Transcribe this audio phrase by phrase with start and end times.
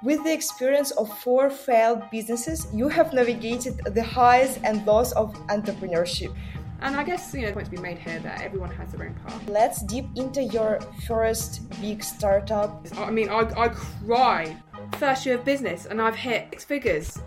[0.00, 5.34] With the experience of four failed businesses, you have navigated the highs and lows of
[5.48, 6.32] entrepreneurship.
[6.80, 9.08] And I guess, you know, the point to be made here that everyone has their
[9.08, 9.48] own path.
[9.48, 10.78] Let's deep into your
[11.08, 12.86] first big startup.
[12.96, 14.62] I mean, I, I cried.
[14.98, 17.18] First year of business, and I've hit six figures,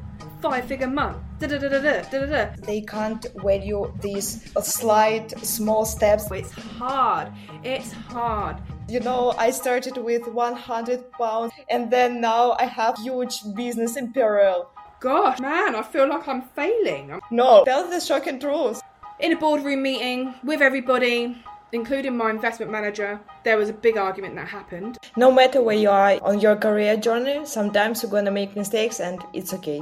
[0.41, 1.17] five figure month.
[1.39, 2.55] Da da da da da da da.
[2.65, 6.31] They can't value these slight, small steps.
[6.31, 7.33] It's hard.
[7.65, 8.61] It's hard.
[8.91, 14.11] You know, I started with 100 pounds, and then now I have huge business in
[14.11, 14.69] parallel.
[14.99, 17.17] Gosh, man, I feel like I'm failing.
[17.31, 18.81] No, tell the shocking truth.
[19.21, 21.37] in a boardroom meeting with everybody,
[21.71, 23.21] including my investment manager.
[23.45, 24.97] There was a big argument that happened.
[25.15, 29.23] No matter where you are on your career journey, sometimes you're gonna make mistakes, and
[29.31, 29.81] it's okay.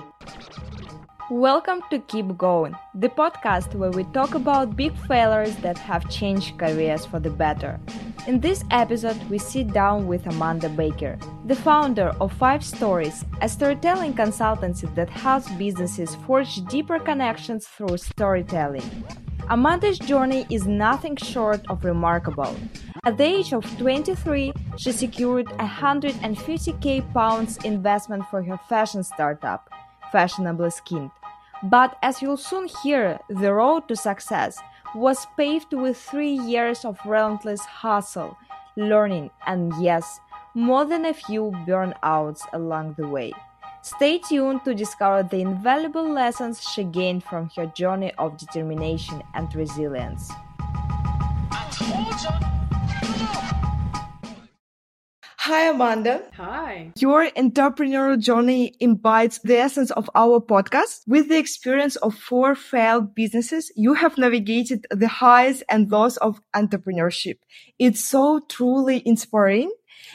[1.31, 6.57] Welcome to Keep Going, the podcast where we talk about big failures that have changed
[6.57, 7.79] careers for the better.
[8.25, 13.47] In this episode, we sit down with Amanda Baker, the founder of Five Stories, a
[13.47, 19.05] storytelling consultancy that helps businesses forge deeper connections through storytelling.
[19.51, 22.55] Amanda's journey is nothing short of remarkable.
[23.03, 29.69] At the age of 23, she secured a 150k pounds investment for her fashion startup,
[30.11, 31.11] Fashionably Skint.
[31.63, 34.59] But as you'll soon hear, the road to success
[34.95, 38.37] was paved with three years of relentless hustle,
[38.75, 40.19] learning, and yes,
[40.53, 43.33] more than a few burnouts along the way.
[43.81, 49.53] Stay tuned to discover the invaluable lessons she gained from her journey of determination and
[49.53, 50.31] resilience.
[55.49, 56.21] Hi, Amanda.
[56.33, 56.91] Hi.
[56.95, 61.01] Your entrepreneurial journey embodies the essence of our podcast.
[61.07, 66.39] With the experience of four failed businesses, you have navigated the highs and lows of
[66.55, 67.39] entrepreneurship.
[67.79, 69.71] It's so truly inspiring.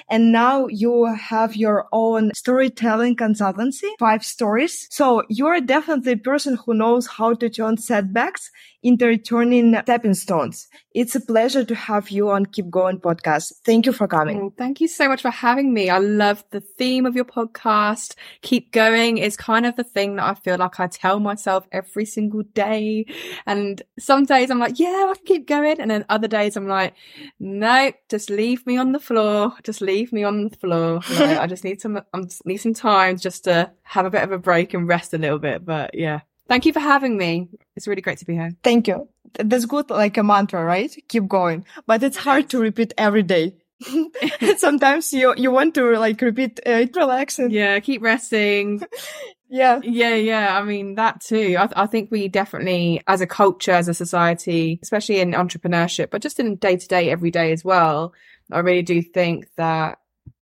[0.09, 4.87] And now you have your own storytelling consultancy, five stories.
[4.91, 8.51] So you're definitely a person who knows how to turn setbacks
[8.85, 10.69] into turning stepping stones.
[10.95, 13.55] It's a pleasure to have you on Keep Going podcast.
[13.65, 14.39] Thank you for coming.
[14.39, 15.89] Oh, thank you so much for having me.
[15.89, 18.15] I love the theme of your podcast.
[18.43, 22.05] Keep going is kind of the thing that I feel like I tell myself every
[22.05, 23.07] single day.
[23.47, 25.81] And some days I'm like, yeah, I can keep going.
[25.81, 26.95] And then other days I'm like,
[27.41, 29.55] no, just leave me on the floor.
[29.63, 31.01] Just leave me on the floor.
[31.15, 34.25] Like, I just need some, I just need some time just to have a bit
[34.25, 35.65] of a break and rest a little bit.
[35.65, 37.49] But yeah, thank you for having me.
[37.77, 38.53] It's really great to be here.
[38.63, 39.09] Thank you.
[39.35, 40.95] That's good, like a mantra, right?
[41.09, 41.65] Keep going.
[41.87, 43.57] But it's hard to repeat every day.
[44.57, 48.83] Sometimes you, you want to like repeat, uh, relax and Yeah, keep resting.
[49.49, 49.81] yeah.
[49.83, 50.59] Yeah, yeah.
[50.59, 51.57] I mean, that too.
[51.59, 56.23] I, I think we definitely, as a culture, as a society, especially in entrepreneurship, but
[56.23, 58.15] just in day to day, every day as well,
[58.53, 59.99] I really do think that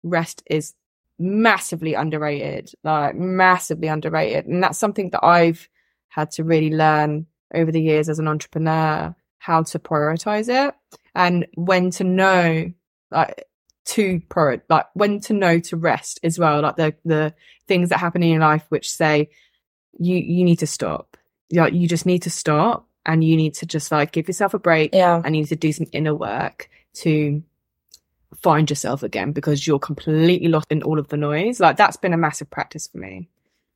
[0.02, 0.74] rest is
[1.18, 4.46] massively underrated, like massively underrated.
[4.46, 5.68] And that's something that I've
[6.16, 10.74] had to really learn over the years as an entrepreneur, how to prioritize it
[11.14, 12.72] and when to know,
[13.10, 13.44] like,
[13.84, 16.62] to prior, like when to know to rest as well.
[16.62, 17.34] Like the, the
[17.68, 19.28] things that happen in your life, which say
[19.98, 21.18] you, you need to stop.
[21.52, 24.58] Like you just need to stop and you need to just like give yourself a
[24.58, 25.20] break Yeah.
[25.22, 27.42] and you need to do some inner work to
[28.42, 31.60] find yourself again because you're completely lost in all of the noise.
[31.60, 33.28] Like that's been a massive practice for me.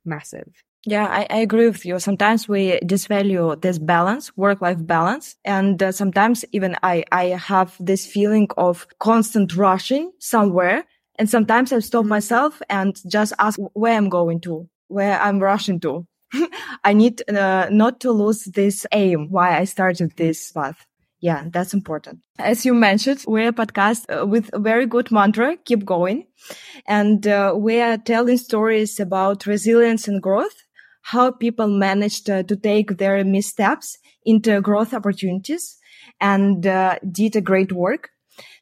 [0.03, 0.51] Massive.
[0.85, 1.99] Yeah, I, I agree with you.
[1.99, 5.35] Sometimes we disvalue this balance, work-life balance.
[5.45, 10.85] And uh, sometimes even I, I have this feeling of constant rushing somewhere.
[11.19, 15.79] And sometimes I stop myself and just ask where I'm going to, where I'm rushing
[15.81, 16.07] to.
[16.83, 20.87] I need uh, not to lose this aim, why I started this path.
[21.19, 22.21] Yeah, that's important.
[22.39, 26.25] As you mentioned, we're a podcast uh, with a very good mantra, keep going.
[26.87, 30.63] And uh, we are telling stories about resilience and growth,
[31.01, 35.77] how people managed uh, to take their missteps into growth opportunities
[36.19, 38.09] and uh, did a great work.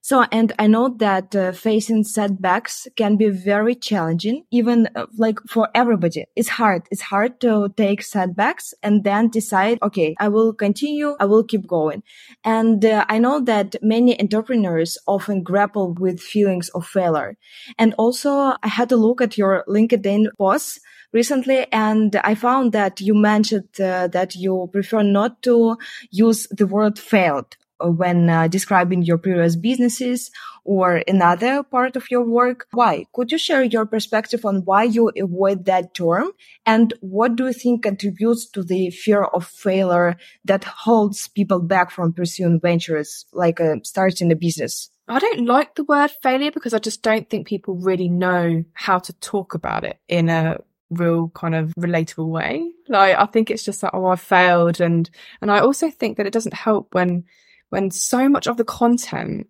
[0.02, 5.40] So, and I know that uh, facing setbacks can be very challenging, even uh, like
[5.48, 6.26] for everybody.
[6.36, 6.84] It's hard.
[6.90, 11.16] It's hard to take setbacks and then decide, okay, I will continue.
[11.20, 12.04] I will keep going.
[12.44, 17.38] And uh, I know that many entrepreneurs often grapple with feelings of failure.
[17.78, 20.80] And also I had to look at your LinkedIn posts
[21.14, 25.78] recently and I found that you mentioned uh, that you prefer not to
[26.12, 30.32] use the word failed when uh, describing your previous businesses
[30.66, 32.68] or another part of your work.
[32.72, 33.06] Why?
[33.14, 36.32] Could you share your perspective on why you avoid that term
[36.66, 41.92] and what do you think contributes to the fear of failure that holds people back
[41.92, 44.90] from pursuing ventures like uh, starting a business?
[45.08, 49.00] I don't like the word failure because I just don't think people really know how
[49.00, 50.60] to talk about it in a
[50.90, 52.72] real kind of relatable way.
[52.88, 54.82] Like I think it's just like, oh, I failed.
[54.82, 55.10] And,
[55.42, 57.26] and I also think that it doesn't help when,
[57.70, 59.48] when so much of the content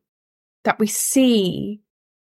[0.63, 1.81] that we see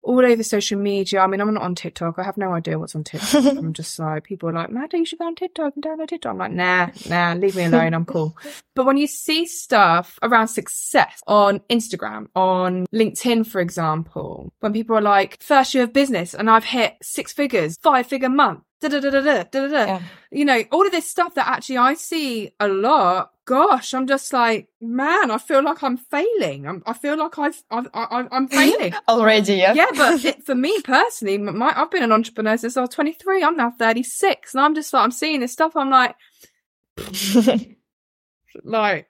[0.03, 1.21] all over social media.
[1.21, 2.19] I mean, I'm not on TikTok.
[2.19, 3.45] I have no idea what's on TikTok.
[3.45, 6.31] I'm just like, people are like, Maddie, you should go on TikTok and download TikTok.
[6.31, 7.93] I'm like, nah, nah, leave me alone.
[7.93, 8.37] I'm cool.
[8.75, 14.97] But when you see stuff around success on Instagram, on LinkedIn, for example, when people
[14.97, 18.89] are like, first year of business and I've hit six figures, five figure month, da
[18.89, 19.85] da da da da da da.
[19.85, 20.01] Yeah.
[20.31, 23.32] You know, all of this stuff that actually I see a lot.
[23.45, 26.65] Gosh, I'm just like, man, I feel like I'm failing.
[26.65, 29.55] I'm, I feel like I've, I've, I, I'm failing already.
[29.55, 29.73] Yeah.
[29.73, 33.43] Yeah, but it, for me personally, my, I've been an entrepreneur since I was 23.
[33.43, 35.75] I'm now 36, and I'm just like, I'm seeing this stuff.
[35.75, 36.15] I'm like,
[38.63, 39.09] like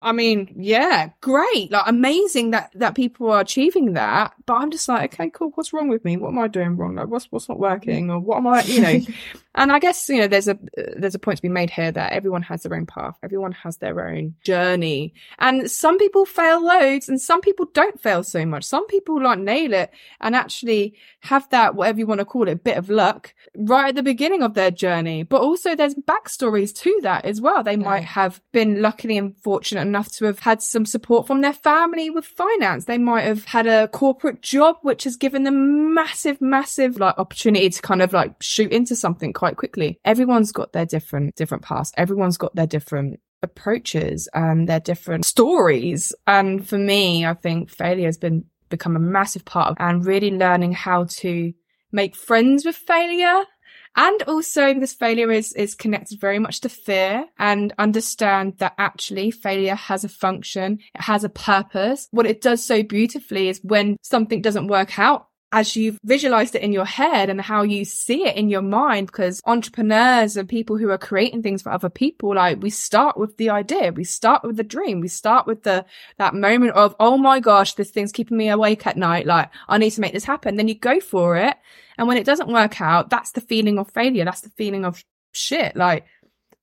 [0.00, 1.72] I mean, yeah, great.
[1.72, 4.32] Like amazing that, that people are achieving that.
[4.46, 5.50] But I'm just like, okay, cool.
[5.54, 6.16] What's wrong with me?
[6.16, 6.94] What am I doing wrong?
[6.94, 9.00] Like what's, what's not working or what am I, you know,
[9.56, 10.56] and I guess, you know, there's a,
[10.96, 13.18] there's a point to be made here that everyone has their own path.
[13.24, 18.22] Everyone has their own journey and some people fail loads and some people don't fail
[18.22, 18.62] so much.
[18.62, 19.90] Some people like nail it
[20.20, 23.94] and actually have that, whatever you want to call it, bit of luck right at
[23.96, 25.24] the beginning of their journey.
[25.24, 27.64] But also there's backstories to that as well.
[27.64, 31.52] They might have been luckily and fortunate enough to have had some support from their
[31.52, 32.84] family with finance.
[32.84, 37.68] They might have had a corporate job, which has given them massive, massive like opportunity
[37.70, 39.98] to kind of like shoot into something quite quickly.
[40.04, 41.94] Everyone's got their different, different past.
[41.96, 46.14] Everyone's got their different approaches and their different stories.
[46.26, 50.30] And for me, I think failure has been become a massive part of and really
[50.30, 51.52] learning how to
[51.90, 53.44] make friends with failure
[53.96, 59.30] and also this failure is, is connected very much to fear and understand that actually
[59.30, 60.78] failure has a function.
[60.94, 62.08] It has a purpose.
[62.10, 66.62] What it does so beautifully is when something doesn't work out as you've visualized it
[66.62, 70.76] in your head and how you see it in your mind because entrepreneurs and people
[70.76, 74.42] who are creating things for other people like we start with the idea we start
[74.44, 75.84] with the dream we start with the
[76.18, 79.78] that moment of oh my gosh this thing's keeping me awake at night like i
[79.78, 80.56] need to make this happen.
[80.56, 81.56] Then you go for it
[81.96, 85.02] and when it doesn't work out that's the feeling of failure that's the feeling of
[85.32, 86.04] shit like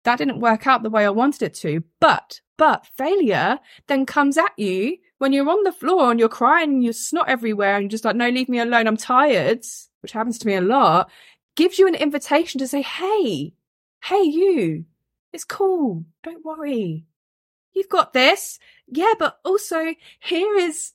[0.03, 1.83] that didn't work out the way i wanted it to.
[1.99, 6.69] But but failure then comes at you when you're on the floor and you're crying
[6.69, 8.87] and you're snot everywhere and you're just like, no, leave me alone.
[8.87, 9.65] I'm tired,
[10.01, 11.09] which happens to me a lot,
[11.55, 13.53] gives you an invitation to say, Hey,
[14.03, 14.85] hey, you,
[15.33, 16.05] it's cool.
[16.23, 17.05] Don't worry.
[17.73, 18.59] You've got this.
[18.87, 19.13] Yeah.
[19.17, 20.93] But also here is,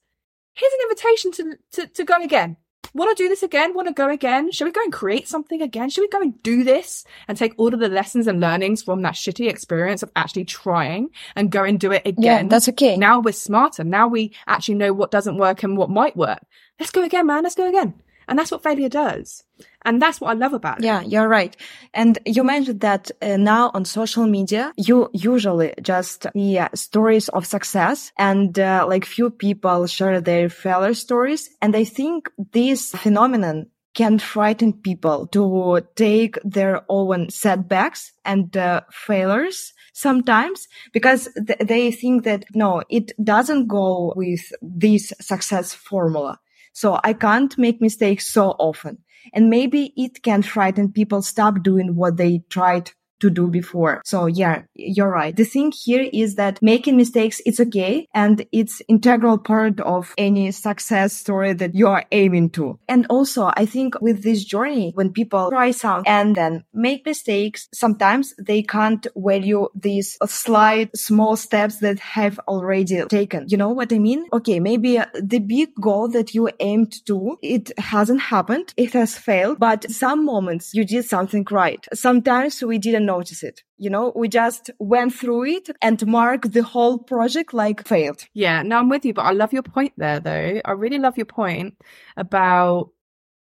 [0.54, 2.56] here's an invitation to, to, to go again
[2.94, 3.74] want to do this again?
[3.74, 4.50] Want to go again?
[4.50, 5.90] Should we go and create something again?
[5.90, 9.02] Should we go and do this and take all of the lessons and learnings from
[9.02, 12.24] that shitty experience of actually trying and go and do it again?
[12.24, 12.96] Yeah, that's okay.
[12.96, 13.84] Now we're smarter.
[13.84, 16.40] Now we actually know what doesn't work and what might work.
[16.78, 17.42] Let's go again, man.
[17.42, 17.94] Let's go again.
[18.30, 19.42] And that's what failure does.
[19.84, 20.84] And that's what I love about it.
[20.84, 21.54] Yeah, you're right.
[21.92, 27.28] And you mentioned that uh, now on social media, you usually just see uh, stories
[27.28, 31.50] of success and uh, like few people share their failure stories.
[31.60, 38.82] And I think this phenomenon can frighten people to take their own setbacks and uh,
[38.92, 46.38] failures sometimes because th- they think that no, it doesn't go with this success formula.
[46.72, 48.98] So I can't make mistakes so often.
[49.34, 54.02] And maybe it can frighten people stop doing what they tried to do before.
[54.04, 55.34] So yeah, you're right.
[55.34, 58.08] The thing here is that making mistakes, it's okay.
[58.14, 62.78] And it's integral part of any success story that you are aiming to.
[62.88, 67.68] And also, I think with this journey, when people try something and then make mistakes,
[67.72, 73.46] sometimes they can't value these slight small steps that have already taken.
[73.48, 74.26] You know what I mean?
[74.32, 74.60] Okay.
[74.60, 78.72] Maybe uh, the big goal that you aimed to, it hasn't happened.
[78.76, 81.86] It has failed, but some moments you did something right.
[81.92, 83.62] Sometimes we didn't notice it.
[83.76, 88.22] You know, we just went through it and marked the whole project like failed.
[88.34, 90.60] Yeah, no, I'm with you, but I love your point there though.
[90.64, 91.74] I really love your point
[92.16, 92.90] about,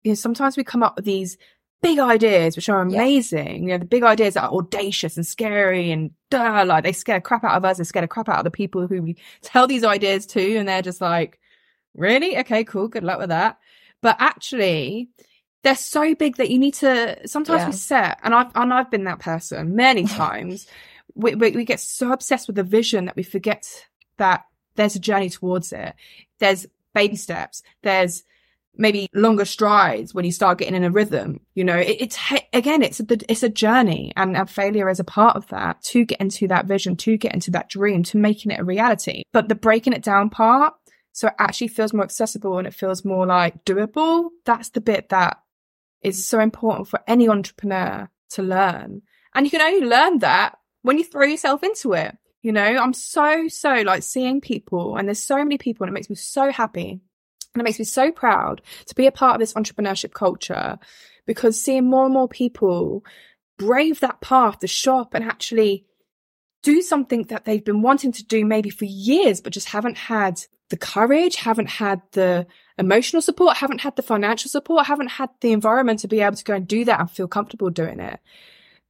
[0.05, 1.37] you know, sometimes we come up with these
[1.81, 3.55] big ideas, which are amazing.
[3.55, 3.61] Yeah.
[3.61, 7.45] You know, the big ideas are audacious and scary and duh, like they scare crap
[7.45, 7.79] out of us.
[7.79, 10.57] They scare the crap out of the people who we tell these ideas to.
[10.57, 11.39] And they're just like,
[11.95, 12.37] really?
[12.39, 12.89] Okay, cool.
[12.89, 13.59] Good luck with that.
[14.03, 15.11] But actually,
[15.63, 17.67] they're so big that you need to sometimes yeah.
[17.67, 20.67] we set and I've and I've been that person many times.
[21.15, 23.67] we, we, we get so obsessed with the vision that we forget
[24.19, 24.45] that
[24.77, 25.95] there's a journey towards it.
[26.39, 27.63] There's baby steps.
[27.83, 28.25] There's
[28.77, 31.41] maybe longer strides when you start getting in a rhythm.
[31.55, 32.19] You know, it, it's
[32.53, 36.05] again, it's a, it's a journey and, and failure is a part of that to
[36.05, 39.25] get into that vision, to get into that dream, to making it a reality.
[39.33, 40.75] But the breaking it down part
[41.13, 44.29] So it actually feels more accessible and it feels more like doable.
[44.45, 45.39] That's the bit that
[46.03, 49.03] is so important for any entrepreneur to learn.
[49.35, 52.17] And you can only learn that when you throw yourself into it.
[52.43, 55.95] You know, I'm so, so like seeing people and there's so many people and it
[55.95, 57.01] makes me so happy.
[57.55, 60.79] And it makes me so proud to be a part of this entrepreneurship culture
[61.27, 63.05] because seeing more and more people
[63.59, 65.85] brave that path to shop and actually
[66.63, 70.41] do something that they've been wanting to do maybe for years, but just haven't had
[70.69, 72.47] the courage, haven't had the
[72.79, 76.45] emotional support, haven't had the financial support, haven't had the environment to be able to
[76.45, 78.21] go and do that and feel comfortable doing it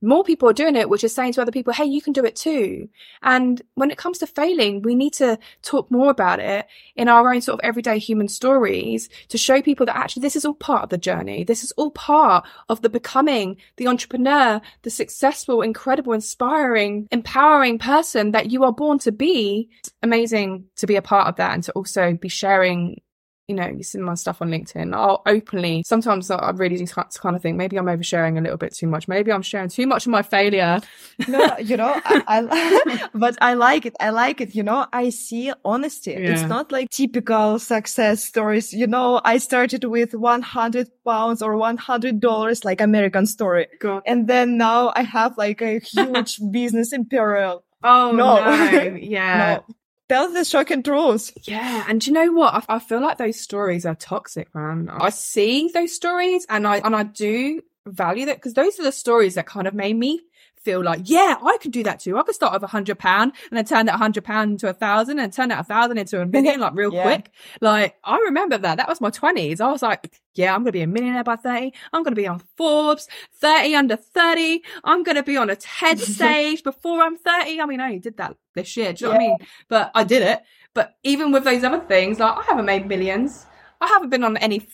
[0.00, 2.24] more people are doing it, which is saying to other people, Hey, you can do
[2.24, 2.88] it too.
[3.22, 7.32] And when it comes to failing, we need to talk more about it in our
[7.32, 10.84] own sort of everyday human stories to show people that actually this is all part
[10.84, 11.44] of the journey.
[11.44, 18.32] This is all part of the becoming the entrepreneur, the successful, incredible, inspiring, empowering person
[18.32, 19.68] that you are born to be.
[19.80, 23.00] It's amazing to be a part of that and to also be sharing
[23.48, 27.34] you know, you see my stuff on LinkedIn, I'll openly, sometimes I really do kind
[27.34, 29.08] of think maybe I'm oversharing a little bit too much.
[29.08, 30.80] Maybe I'm sharing too much of my failure.
[31.26, 33.96] no, you know, I, I but I like it.
[34.00, 34.54] I like it.
[34.54, 36.10] You know, I see honesty.
[36.10, 36.32] Yeah.
[36.32, 38.74] It's not like typical success stories.
[38.74, 43.66] You know, I started with 100 pounds or $100, like American story.
[43.80, 44.02] God.
[44.06, 47.64] And then now I have like a huge business imperial.
[47.82, 48.96] Oh no, no.
[49.00, 49.60] yeah.
[49.68, 49.74] No.
[50.08, 51.32] Tell the shocking truth.
[51.42, 51.84] Yeah.
[51.88, 52.54] And you know what?
[52.54, 54.88] I, I feel like those stories are toxic, man.
[54.90, 58.92] I see those stories and I, and I do value that because those are the
[58.92, 60.20] stories that kind of made me
[60.68, 62.18] feel like, yeah, I could do that too.
[62.18, 64.74] I could start with a hundred pound and then turn that hundred pound into a
[64.74, 67.02] thousand and turn that a thousand into a million, like real yeah.
[67.02, 67.30] quick.
[67.62, 68.76] Like I remember that.
[68.76, 69.62] That was my twenties.
[69.62, 71.72] I was like, yeah, I'm going to be a millionaire by 30.
[71.92, 73.08] I'm going to be on Forbes,
[73.40, 74.62] 30 under 30.
[74.84, 77.60] I'm going to be on a TED stage before I'm 30.
[77.60, 78.92] I mean, I only did that this year.
[78.92, 79.36] Do you know what I mean?
[79.68, 80.42] But I did it.
[80.74, 83.46] But even with those other things, like I haven't made millions.
[83.80, 84.68] I haven't been on any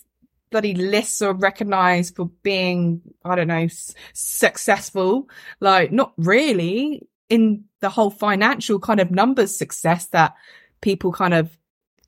[0.55, 5.29] bloody lists or recognized for being, I don't know, s- successful.
[5.59, 10.37] Like, not really in the whole financial kind of numbers success that
[10.81, 11.59] people kind of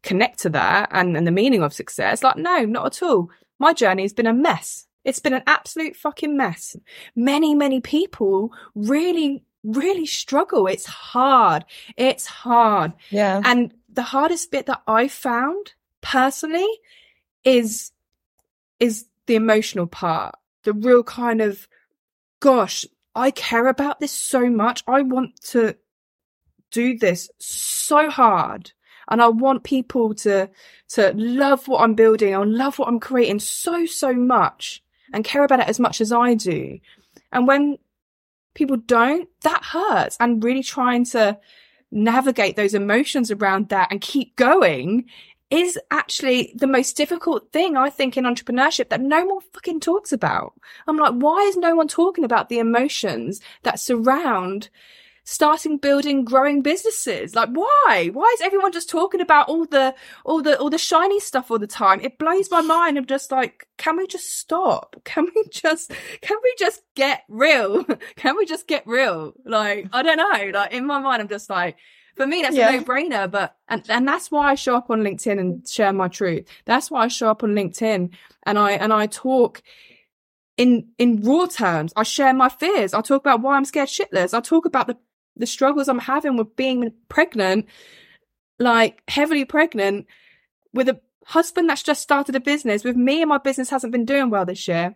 [0.05, 2.23] connect to that and, and the meaning of success.
[2.23, 3.31] Like, no, not at all.
[3.59, 4.87] My journey has been a mess.
[5.05, 6.76] It's been an absolute fucking mess.
[7.17, 10.69] Many, many people really, really struggle.
[10.69, 11.65] It's hard.
[11.97, 12.93] It's hard.
[13.11, 13.43] Yeah.
[13.45, 16.69] And the hardest bit that I found personally
[17.43, 17.91] is
[18.80, 21.68] is the emotional part, the real kind of,
[22.40, 24.85] gosh, I care about this so much.
[24.87, 25.76] I want to
[26.71, 28.73] do this so hard.
[29.09, 30.50] And I want people to,
[30.90, 35.45] to love what I'm building and love what I'm creating so, so much and care
[35.45, 36.80] about it as much as I do.
[37.33, 37.78] And when
[38.54, 40.16] people don't, that hurts.
[40.18, 41.38] And really trying to
[41.92, 45.06] navigate those emotions around that and keep going
[45.50, 50.12] is actually the most difficult thing I think in entrepreneurship that no one fucking talks
[50.12, 50.55] about.
[50.88, 54.71] I'm like, why is no one talking about the emotions that surround
[55.23, 57.37] starting building growing businesses?
[57.37, 58.11] Like why?
[58.12, 61.59] Why is everyone just talking about all the all the all the shiny stuff all
[61.61, 62.00] the time?
[62.00, 62.99] It blows my mind.
[62.99, 64.97] I'm just like can we just stop?
[65.05, 67.85] Can we just can we just get real?
[68.17, 69.35] Can we just get real?
[69.45, 70.59] Like i don't know.
[70.59, 71.76] Like in my mind i'm just like
[72.16, 72.70] for me, that's yeah.
[72.70, 73.30] a no brainer.
[73.30, 76.46] But, and, and that's why I show up on LinkedIn and share my truth.
[76.64, 78.11] That's why I show up on LinkedIn
[78.44, 79.62] and I, and I talk
[80.56, 81.92] in, in raw terms.
[81.96, 82.94] I share my fears.
[82.94, 84.35] I talk about why I'm scared shitless.
[84.35, 84.96] I talk about the,
[85.37, 87.66] the struggles I'm having with being pregnant,
[88.58, 90.06] like heavily pregnant
[90.73, 94.04] with a husband that's just started a business with me and my business hasn't been
[94.04, 94.94] doing well this year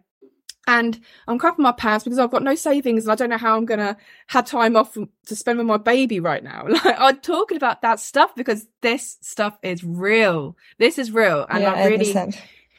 [0.66, 3.56] and I'm crapping my pants because I've got no savings and I don't know how
[3.56, 3.96] I'm going to
[4.28, 6.66] have time off to spend with my baby right now.
[6.68, 10.56] Like I'm talking about that stuff because this stuff is real.
[10.78, 11.46] This is real.
[11.48, 12.30] And yeah, I really, I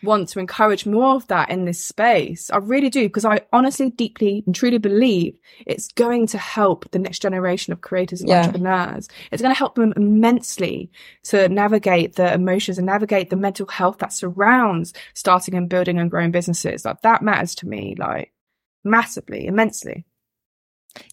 [0.04, 2.50] want to encourage more of that in this space.
[2.52, 7.00] I really do, because I honestly, deeply and truly believe it's going to help the
[7.00, 8.40] next generation of creators and yeah.
[8.40, 9.08] entrepreneurs.
[9.32, 10.92] It's going to help them immensely
[11.24, 16.10] to navigate the emotions and navigate the mental health that surrounds starting and building and
[16.10, 16.86] growing businesses.
[16.86, 18.32] Like that matters to me, like
[18.84, 20.06] massively, immensely.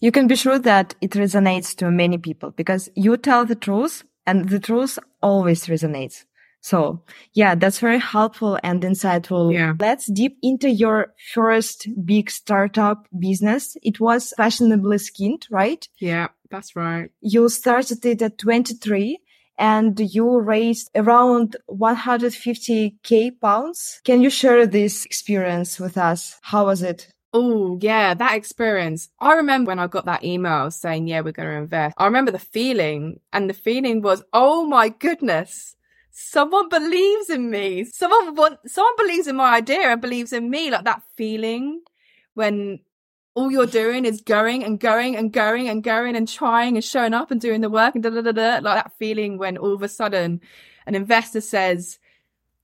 [0.01, 4.03] You can be sure that it resonates to many people because you tell the truth
[4.25, 6.25] and the truth always resonates.
[6.61, 9.53] So yeah, that's very helpful and insightful.
[9.53, 9.73] Yeah.
[9.79, 13.77] Let's deep into your first big startup business.
[13.81, 15.87] It was Fashionably Skint, right?
[15.99, 17.11] Yeah, that's right.
[17.21, 19.19] You started it at 23
[19.57, 24.01] and you raised around 150k pounds.
[24.03, 26.39] Can you share this experience with us?
[26.41, 27.11] How was it?
[27.31, 29.09] Oh, yeah, that experience.
[29.19, 31.93] I remember when I got that email saying, yeah, we're going to invest.
[31.97, 35.75] I remember the feeling and the feeling was, oh my goodness
[36.11, 37.83] someone believes in me.
[37.85, 40.69] Someone want, someone believes in my idea and believes in me.
[40.69, 41.81] Like that feeling
[42.33, 42.79] when
[43.35, 47.13] all you're doing is going and going and going and going and trying and showing
[47.13, 48.59] up and doing the work and da da da da.
[48.61, 50.41] Like that feeling when all of a sudden
[50.85, 51.99] an investor says,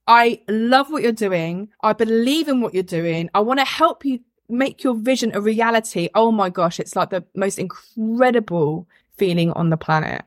[0.06, 1.68] I love what you're doing.
[1.82, 3.30] I believe in what you're doing.
[3.34, 6.08] I want to help you make your vision a reality.
[6.14, 6.78] Oh my gosh.
[6.78, 8.86] It's like the most incredible
[9.16, 10.24] feeling on the planet.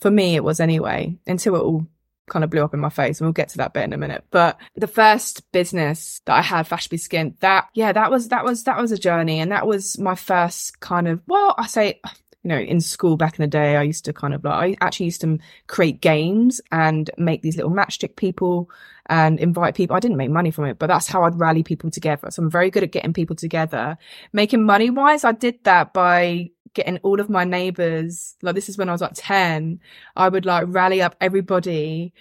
[0.00, 1.86] For me, it was anyway, until it all
[2.26, 3.98] kind of blew up in my face and we'll get to that bit in a
[3.98, 4.24] minute.
[4.30, 8.64] But the first business that I had, Fashby Skin, that, yeah, that was, that was,
[8.64, 9.40] that was a journey.
[9.40, 12.00] And that was my first kind of, well, I say,
[12.44, 14.84] you know, in school back in the day, I used to kind of like, I
[14.84, 18.70] actually used to create games and make these little matchstick people
[19.06, 19.96] and invite people.
[19.96, 22.30] I didn't make money from it, but that's how I'd rally people together.
[22.30, 23.96] So I'm very good at getting people together.
[24.34, 28.36] Making money wise, I did that by getting all of my neighbors.
[28.42, 29.80] Like this is when I was like 10.
[30.14, 32.12] I would like rally up everybody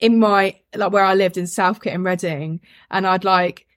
[0.00, 2.60] in my, like where I lived in Southcote and Reading.
[2.90, 3.68] And I'd like,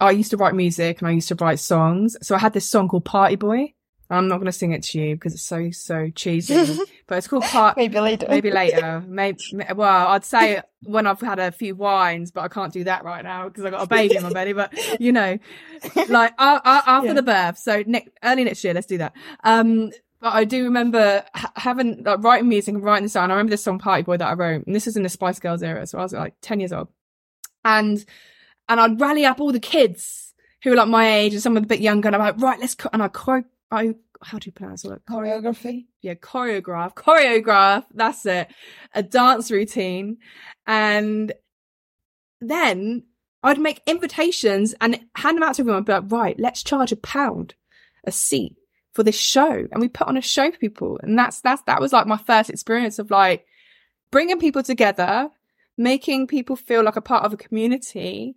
[0.00, 2.16] I used to write music and I used to write songs.
[2.22, 3.72] So I had this song called Party Boy
[4.08, 7.26] I'm not going to sing it to you because it's so, so cheesy, but it's
[7.26, 7.76] called part.
[7.76, 8.26] maybe later.
[8.28, 9.02] Maybe later.
[9.08, 9.38] Maybe,
[9.74, 13.24] well, I'd say when I've had a few wines, but I can't do that right
[13.24, 15.38] now because I've got a baby in my belly, but you know,
[16.08, 17.12] like uh, uh, after yeah.
[17.14, 17.58] the birth.
[17.58, 19.14] So ne- early next year, let's do that.
[19.42, 23.30] Um, but I do remember ha- having, like, writing music and writing the song.
[23.30, 25.38] I remember this song Party Boy that I wrote and this is in the Spice
[25.38, 25.86] Girls era.
[25.86, 26.88] So I was like 10 years old
[27.64, 28.04] and,
[28.68, 31.62] and I'd rally up all the kids who were like my age and some of
[31.62, 32.08] the bit younger.
[32.08, 32.88] And I'm like, right, let's, co-.
[32.92, 35.02] and I chore- I how do you pronounce it?
[35.08, 35.86] Choreography.
[36.00, 37.84] Yeah, choreograph, choreograph.
[37.92, 38.48] That's it.
[38.94, 40.18] A dance routine,
[40.66, 41.32] and
[42.40, 43.04] then
[43.42, 45.80] I'd make invitations and hand them out to everyone.
[45.80, 47.54] I'd be like, right, let's charge a pound
[48.04, 48.56] a seat
[48.92, 50.98] for this show, and we put on a show for people.
[51.02, 53.46] And that's that's that was like my first experience of like
[54.10, 55.28] bringing people together,
[55.76, 58.36] making people feel like a part of a community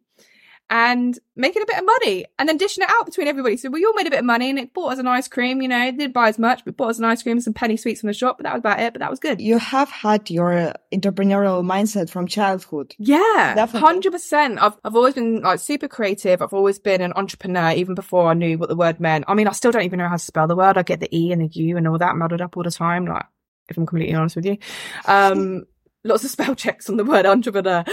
[0.69, 3.57] and making a bit of money and then dishing it out between everybody.
[3.57, 5.61] So we all made a bit of money and it bought us an ice cream,
[5.61, 7.75] you know, it didn't buy as much, but bought us an ice cream some penny
[7.75, 9.41] sweets from the shop, but that was about it, but that was good.
[9.41, 12.94] You have had your entrepreneurial mindset from childhood.
[13.00, 14.11] Yeah, definitely.
[14.11, 14.59] 100%.
[14.61, 16.41] I've, I've always been like super creative.
[16.41, 19.25] I've always been an entrepreneur even before I knew what the word meant.
[19.27, 20.77] I mean, I still don't even know how to spell the word.
[20.77, 23.05] I get the E and the U and all that muddled up all the time.
[23.05, 23.25] Like,
[23.70, 24.57] if I'm completely honest with you.
[25.05, 25.65] Um,
[26.03, 27.83] lots of spell checks on the word entrepreneur.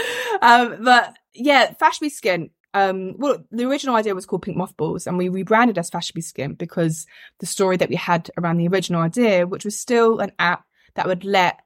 [0.41, 5.17] Um, but yeah, Fashby Skin um, well, the original idea was called Pink Mothballs and
[5.17, 7.07] we rebranded as Fashby Skin because
[7.39, 11.07] the story that we had around the original idea, which was still an app that
[11.07, 11.61] would let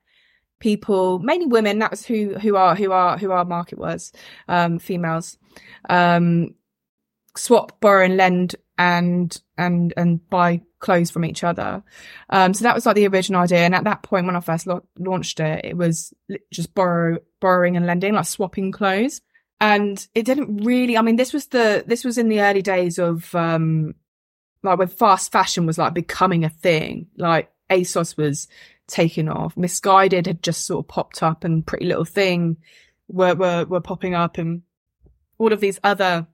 [0.59, 4.11] people, mainly women, that was who, who are, who are, who our market was,
[4.47, 5.37] um, females,
[5.89, 6.53] um,
[7.35, 11.83] swap, borrow and lend and, and, and buy clothes from each other.
[12.29, 13.59] Um, so that was like the original idea.
[13.59, 16.13] And at that point, when I first lo- launched it, it was
[16.51, 19.21] just borrow, borrowing and lending, like swapping clothes
[19.61, 22.99] and it didn't really i mean this was the this was in the early days
[22.99, 23.95] of um
[24.63, 28.49] like when fast fashion was like becoming a thing like asos was
[28.91, 29.55] taking off.
[29.55, 32.57] Missguided had just sort of popped up and pretty little thing
[33.07, 34.61] were were, were popping up and
[35.37, 36.27] all of these other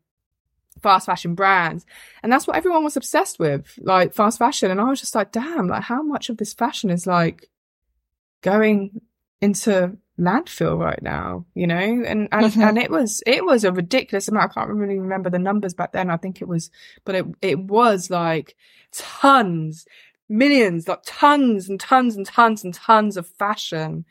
[0.81, 1.85] fast fashion brands.
[2.21, 4.71] And that's what everyone was obsessed with like fast fashion.
[4.71, 7.49] And i was just like damn like how much of this fashion is like
[8.41, 9.01] going
[9.41, 12.61] into landfill right now, you know, and, and, mm-hmm.
[12.61, 14.51] and it was, it was a ridiculous amount.
[14.51, 16.09] I can't really remember the numbers back then.
[16.09, 16.71] I think it was,
[17.05, 18.55] but it, it was like
[18.91, 19.85] tons,
[20.27, 24.05] millions, like tons and tons and tons and tons of fashion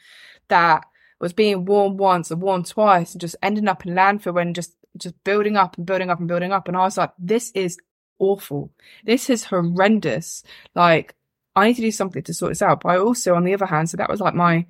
[0.49, 0.85] that
[1.19, 4.77] was being worn once and worn twice and just ending up in landfill and just,
[4.97, 6.69] just building up and building up and building up.
[6.69, 7.79] And I was like, this is
[8.19, 8.71] awful.
[9.05, 10.43] This is horrendous.
[10.75, 11.15] Like,
[11.57, 12.83] I need to do something to sort this out.
[12.83, 14.67] But I also, on the other hand, so that was like my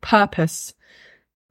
[0.00, 0.74] purpose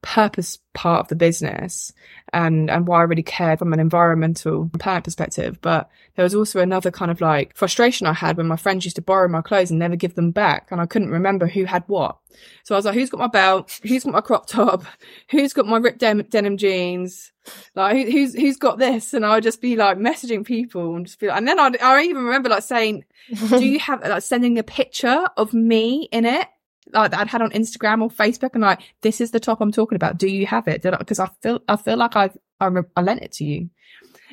[0.00, 1.92] purpose part of the business
[2.32, 5.60] and and why I really cared from an environmental planet perspective.
[5.60, 8.96] But there was also another kind of like frustration I had when my friends used
[8.96, 11.82] to borrow my clothes and never give them back, and I couldn't remember who had
[11.88, 12.18] what.
[12.62, 13.80] So I was like, "Who's got my belt?
[13.82, 14.84] Who's got my crop top?
[15.30, 17.32] Who's got my ripped den- denim jeans?
[17.74, 21.18] Like who's who's got this?" And I would just be like messaging people and just
[21.18, 23.04] be like, and then I I even remember like saying,
[23.48, 26.46] "Do you have like sending a picture of me in it?"
[26.92, 29.96] Like I'd had on Instagram or Facebook and like, this is the top I'm talking
[29.96, 30.18] about.
[30.18, 30.82] Do you have it?
[30.82, 33.70] Because I, I, feel, I feel like I, I, I lent it to you.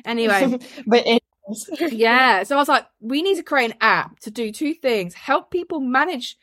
[0.04, 0.58] Anyway.
[0.86, 1.22] but it-
[1.92, 2.42] yeah.
[2.42, 5.14] So I was like, we need to create an app to do two things.
[5.14, 6.36] Help people manage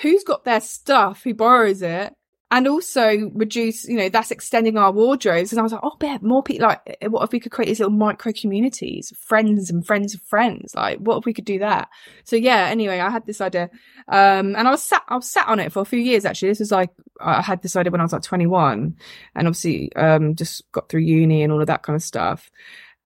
[0.00, 2.14] who's got their stuff, who borrows it
[2.52, 5.52] and also reduce, you know, that's extending our wardrobes.
[5.52, 7.80] And I was like, oh, yeah, more people, like, what if we could create these
[7.80, 10.74] little micro communities, friends and friends of friends?
[10.74, 11.88] Like, what if we could do that?
[12.24, 13.70] So yeah, anyway, I had this idea.
[14.06, 16.50] Um, and I was sat, I was sat on it for a few years, actually.
[16.50, 16.90] This was like,
[17.22, 18.96] I had this idea when I was like 21
[19.34, 22.50] and obviously, um, just got through uni and all of that kind of stuff.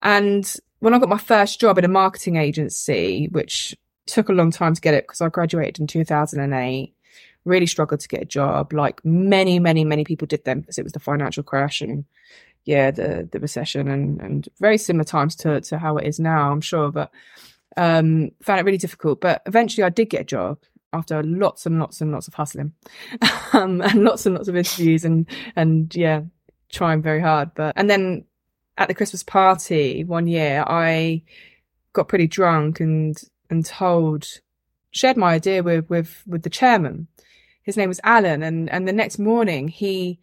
[0.01, 4.51] And when I got my first job in a marketing agency, which took a long
[4.51, 6.93] time to get it because I graduated in 2008
[7.47, 10.83] really struggled to get a job, like many, many, many people did then because it
[10.83, 12.05] was the financial crash and
[12.65, 16.51] yeah, the the recession and and very similar times to to how it is now,
[16.51, 16.91] I'm sure.
[16.91, 17.11] But
[17.77, 19.21] um, found it really difficult.
[19.21, 20.59] But eventually, I did get a job
[20.91, 22.73] after lots and lots and lots of hustling,
[23.53, 26.21] um, and lots and lots of interviews and and yeah,
[26.69, 27.51] trying very hard.
[27.55, 28.25] But and then
[28.77, 31.23] at the Christmas party one year, I
[31.93, 33.17] got pretty drunk and
[33.49, 34.27] and told
[34.91, 37.07] shared my idea with with with the chairman
[37.67, 38.41] his name was Alan.
[38.41, 40.19] And, and the next morning he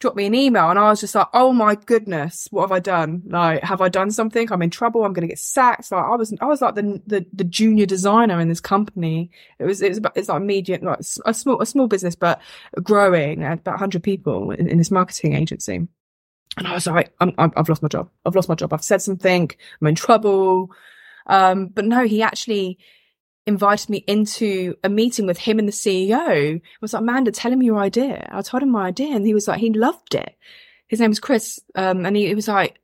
[0.00, 2.80] dropped me an email and I was just like, Oh my goodness, what have I
[2.80, 3.22] done?
[3.26, 4.50] Like, have I done something?
[4.50, 5.04] I'm in trouble.
[5.04, 5.92] I'm going to get sacked.
[5.92, 9.30] Like I was, I was like the, the, the junior designer in this company.
[9.60, 12.40] It was, it was it's like medium, like a small, a small business, but
[12.82, 15.86] growing at about hundred people in, in this marketing agency.
[16.56, 18.10] And I was like, i have lost my job.
[18.26, 18.72] I've lost my job.
[18.72, 19.48] I've said something.
[19.80, 20.72] I'm in trouble.
[21.28, 22.78] Um, but no, he actually,
[23.48, 26.56] invited me into a meeting with him and the CEO.
[26.56, 28.28] I was like, Amanda, tell him your idea.
[28.30, 30.36] I told him my idea and he was like, he loved it.
[30.86, 31.58] His name was Chris.
[31.74, 32.78] Um, and he, he was like,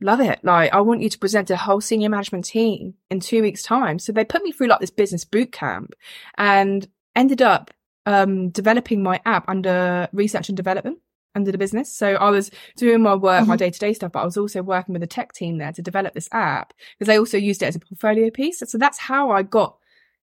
[0.00, 0.40] love it.
[0.42, 3.98] Like, I want you to present a whole senior management team in two weeks time.
[3.98, 5.94] So they put me through like this business boot camp
[6.36, 7.70] and ended up,
[8.04, 10.98] um, developing my app under research and development
[11.34, 11.92] under the business.
[11.92, 13.48] So I was doing my work, mm-hmm.
[13.48, 15.72] my day to day stuff, but I was also working with the tech team there
[15.72, 18.62] to develop this app because they also used it as a portfolio piece.
[18.66, 19.78] So that's how I got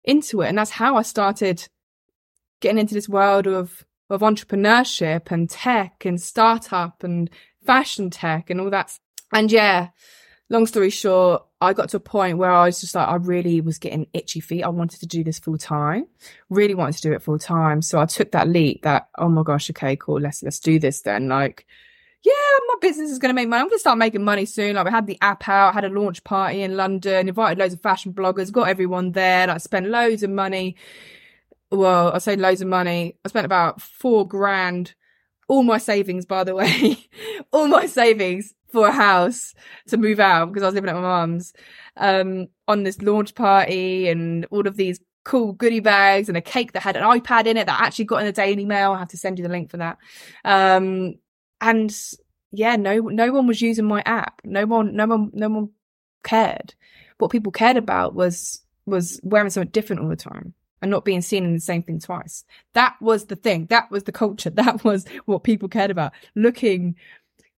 [0.03, 0.47] into it.
[0.47, 1.67] And that's how I started
[2.61, 7.29] getting into this world of, of entrepreneurship and tech and startup and
[7.65, 8.97] fashion tech and all that.
[9.31, 9.89] And yeah,
[10.49, 13.61] long story short, I got to a point where I was just like, I really
[13.61, 14.63] was getting itchy feet.
[14.63, 16.07] I wanted to do this full time,
[16.49, 17.81] really wanted to do it full time.
[17.81, 20.19] So I took that leap that, oh my gosh, okay, cool.
[20.19, 21.27] Let's, let's do this then.
[21.27, 21.65] Like,
[22.23, 22.33] yeah,
[22.67, 23.61] my business is going to make money.
[23.61, 24.75] I'm going to start making money soon.
[24.75, 27.81] Like we had the app out, had a launch party in London, invited loads of
[27.81, 29.47] fashion bloggers, got everyone there.
[29.47, 30.75] Like spent loads of money.
[31.71, 33.15] Well, I say loads of money.
[33.23, 34.95] I spent about four grand,
[35.47, 36.97] all my savings, by the way,
[37.53, 39.55] all my savings for a house
[39.87, 41.53] to move out because I was living at my mum's,
[41.97, 46.73] um, on this launch party and all of these cool goodie bags and a cake
[46.73, 48.91] that had an iPad in it that I actually got in the Daily Mail.
[48.91, 49.97] I have to send you the link for that.
[50.43, 51.15] Um,
[51.61, 51.95] and
[52.51, 54.41] yeah, no, no one was using my app.
[54.43, 55.69] No one, no one, no one
[56.23, 56.73] cared.
[57.17, 61.21] What people cared about was, was wearing something different all the time and not being
[61.21, 62.45] seen in the same thing twice.
[62.73, 63.67] That was the thing.
[63.67, 64.49] That was the culture.
[64.59, 66.13] That was what people cared about.
[66.35, 66.95] Looking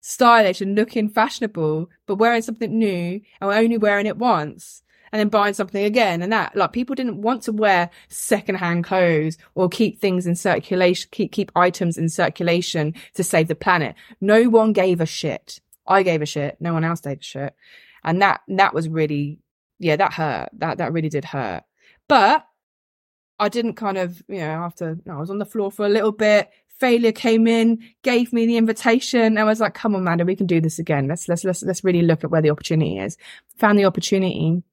[0.01, 5.29] stylish and looking fashionable, but wearing something new and only wearing it once and then
[5.29, 6.55] buying something again and that.
[6.55, 11.51] Like people didn't want to wear secondhand clothes or keep things in circulation, keep, keep
[11.55, 13.95] items in circulation to save the planet.
[14.19, 15.59] No one gave a shit.
[15.87, 16.57] I gave a shit.
[16.59, 17.55] No one else gave a shit.
[18.03, 19.39] And that, that was really,
[19.79, 20.49] yeah, that hurt.
[20.53, 21.63] That, that really did hurt.
[22.07, 22.45] But
[23.39, 26.11] I didn't kind of, you know, after I was on the floor for a little
[26.11, 29.21] bit, failure came in, gave me the invitation.
[29.21, 31.07] And I was like, come on, Amanda, we can do this again.
[31.07, 33.17] Let's, let's, let's, let's really look at where the opportunity is.
[33.57, 34.63] Found the opportunity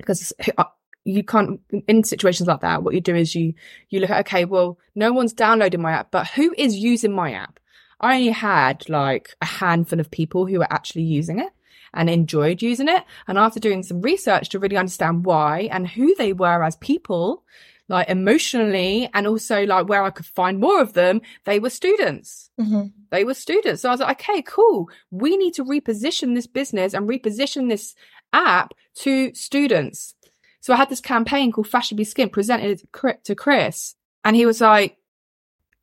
[0.00, 0.64] because uh,
[1.04, 3.54] you can't in situations like that what you do is you
[3.88, 7.32] you look at okay well no one's downloading my app but who is using my
[7.32, 7.58] app
[8.00, 11.50] i only had like a handful of people who were actually using it
[11.94, 16.14] and enjoyed using it and after doing some research to really understand why and who
[16.16, 17.42] they were as people
[17.90, 22.48] like emotionally and also like where I could find more of them, they were students.
[22.58, 22.86] Mm-hmm.
[23.10, 23.82] They were students.
[23.82, 24.88] So I was like, okay, cool.
[25.10, 27.96] We need to reposition this business and reposition this
[28.32, 30.14] app to students.
[30.60, 32.82] So I had this campaign called Fashionably Skint presented
[33.24, 34.96] to Chris and he was like,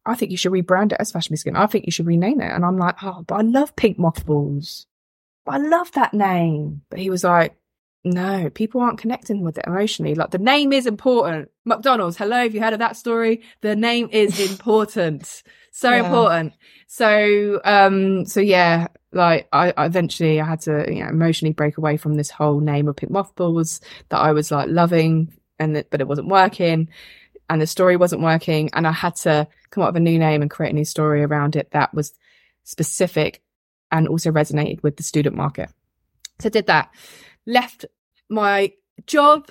[0.05, 1.57] I think you should rebrand it as Fashionably Skint.
[1.57, 2.51] I think you should rename it.
[2.51, 4.85] And I'm like, oh, but I love pink mothballs.
[5.45, 6.81] I love that name.
[6.89, 7.55] But he was like,
[8.09, 10.15] no, people aren't connecting with it emotionally.
[10.15, 11.49] Like the name is important.
[11.65, 13.41] McDonald's, hello, have you heard of that story?
[13.61, 15.43] The name is important.
[15.71, 16.05] so yeah.
[16.05, 16.53] important.
[16.87, 21.77] So, um, so yeah, like I, I, eventually I had to, you know, emotionally break
[21.77, 25.89] away from this whole name of Pink Mothballs that I was like loving and that,
[25.89, 26.89] but it wasn't working
[27.49, 28.69] and the story wasn't working.
[28.73, 31.23] And I had to come up with a new name and create a new story
[31.23, 32.13] around it that was
[32.63, 33.41] specific
[33.91, 35.69] and also resonated with the student market.
[36.39, 36.89] So I did that,
[37.45, 37.85] left
[38.29, 38.73] my
[39.05, 39.49] job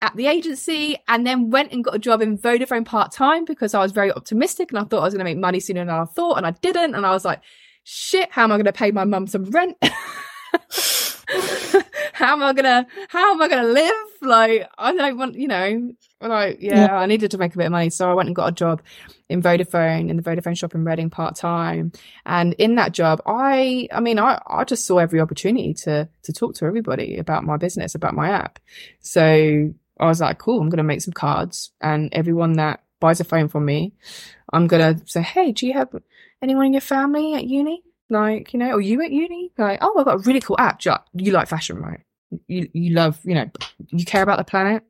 [0.00, 3.74] at the agency and then went and got a job in Vodafone part time because
[3.74, 5.94] I was very optimistic and I thought I was going to make money sooner than
[5.94, 6.94] I thought and I didn't.
[6.94, 7.40] And I was like,
[7.82, 9.76] shit, how am I going to pay my mum some rent?
[12.12, 13.94] how am I gonna how am I gonna live?
[14.22, 17.66] Like I don't want you know like yeah, yeah, I needed to make a bit
[17.66, 17.90] of money.
[17.90, 18.82] So I went and got a job
[19.28, 21.92] in Vodafone in the Vodafone shop in Reading part time.
[22.24, 26.32] And in that job I I mean I, I just saw every opportunity to to
[26.32, 28.58] talk to everybody about my business, about my app.
[29.00, 33.24] So I was like, cool, I'm gonna make some cards and everyone that buys a
[33.24, 33.94] phone from me,
[34.52, 35.94] I'm gonna say, Hey, do you have
[36.42, 37.82] anyone in your family at uni?
[38.10, 39.52] Like, you know, or you at uni?
[39.58, 40.80] Like, oh, I've got a really cool app.
[41.12, 42.00] You like fashion, right?
[42.46, 43.50] You, you love, you know,
[43.88, 44.82] you care about the planet.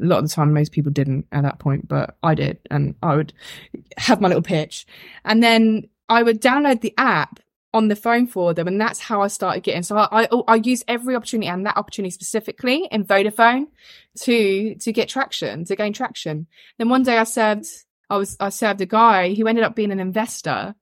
[0.00, 2.58] A lot of the time, most people didn't at that point, but I did.
[2.70, 3.32] And I would
[3.96, 4.86] have my little pitch.
[5.24, 7.40] And then I would download the app
[7.72, 8.68] on the phone for them.
[8.68, 9.82] And that's how I started getting.
[9.82, 13.66] So I, I, I use every opportunity and that opportunity specifically in Vodafone
[14.20, 16.46] to, to get traction, to gain traction.
[16.78, 17.66] Then one day I served,
[18.08, 20.74] I was, I served a guy who ended up being an investor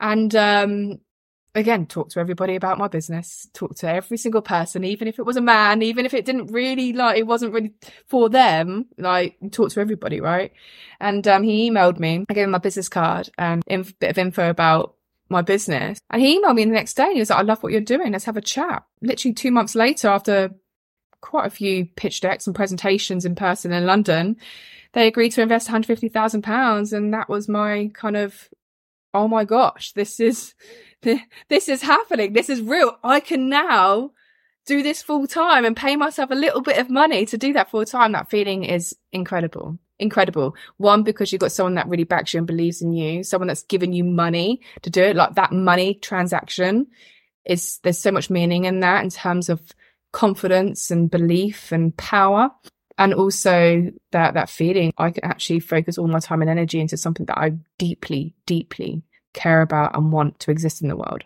[0.00, 1.00] and um,
[1.54, 5.26] again, talk to everybody about my business, talk to every single person, even if it
[5.26, 7.72] was a man, even if it didn't really like, it wasn't really
[8.06, 10.52] for them, like talk to everybody, right?
[11.00, 12.24] And, um, he emailed me.
[12.28, 14.94] I gave him my business card and a bit of info about
[15.28, 16.00] my business.
[16.10, 17.80] And he emailed me the next day and he was like, I love what you're
[17.80, 18.12] doing.
[18.12, 18.84] Let's have a chat.
[19.02, 20.54] Literally two months later, after
[21.20, 24.36] quite a few pitch decks and presentations in person in London,
[24.92, 26.92] they agreed to invest £150,000.
[26.92, 28.48] And that was my kind of
[29.14, 30.54] oh my gosh, this is,
[31.48, 32.32] this is happening.
[32.32, 32.98] This is real.
[33.02, 34.12] I can now
[34.66, 37.70] do this full time and pay myself a little bit of money to do that
[37.70, 38.12] full time.
[38.12, 39.78] That feeling is incredible.
[39.98, 40.54] Incredible.
[40.76, 43.64] One, because you've got someone that really backs you and believes in you, someone that's
[43.64, 45.16] given you money to do it.
[45.16, 46.86] Like that money transaction
[47.44, 49.60] is, there's so much meaning in that in terms of
[50.12, 52.50] confidence and belief and power
[53.00, 56.96] and also that that feeling i can actually focus all my time and energy into
[56.96, 61.24] something that i deeply deeply care about and want to exist in the world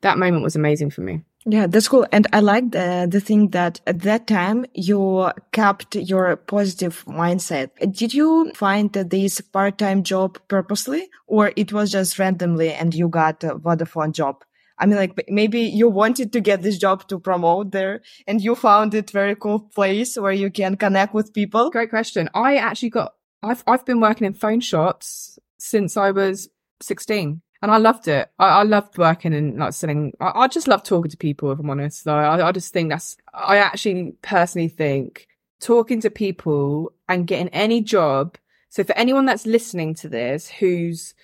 [0.00, 2.06] that moment was amazing for me yeah, that's cool.
[2.12, 7.70] And I like the, the thing that at that time you kept your positive mindset.
[7.96, 13.42] Did you find this part-time job purposely or it was just randomly and you got
[13.42, 14.44] a Vodafone job?
[14.80, 18.54] I mean, like maybe you wanted to get this job to promote there and you
[18.54, 21.70] found it very cool place where you can connect with people.
[21.70, 22.30] Great question.
[22.32, 26.48] I actually got, I've, I've been working in phone shops since I was
[26.80, 28.30] 16 and I loved it.
[28.38, 30.14] I, I loved working and like selling.
[30.18, 32.08] I, I, just love talking to people, if I'm honest.
[32.08, 35.28] I, I just think that's, I actually personally think
[35.60, 38.38] talking to people and getting any job.
[38.70, 41.14] So for anyone that's listening to this, who's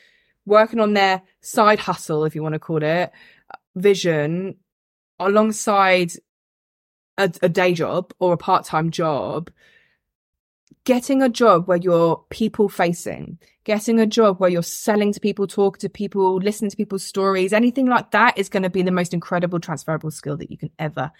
[0.44, 3.12] working on their side hustle, if you want to call it,
[3.76, 4.56] vision
[5.18, 6.12] alongside
[7.18, 9.50] a, a day job or a part-time job
[10.86, 15.46] getting a job where you're people facing, getting a job where you're selling to people,
[15.46, 18.92] talking to people, listening to people's stories, anything like that is going to be the
[18.92, 21.10] most incredible transferable skill that you can ever,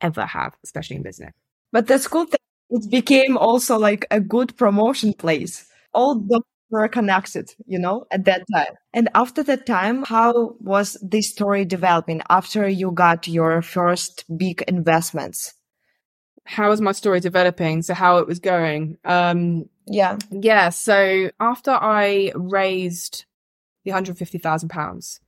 [0.00, 1.32] ever have, especially in business.
[1.70, 2.26] But that's cool
[2.72, 5.68] it became also like a good promotion place.
[5.94, 6.40] All the
[6.72, 8.74] were connected, you know, at that time.
[8.94, 14.62] And after that time, how was this story developing after you got your first big
[14.62, 15.54] investments?
[16.44, 17.82] How was my story developing?
[17.82, 18.96] So how it was going?
[19.04, 20.16] Um, yeah.
[20.30, 20.70] Yeah.
[20.70, 23.26] So after I raised
[23.84, 25.20] the £150,000,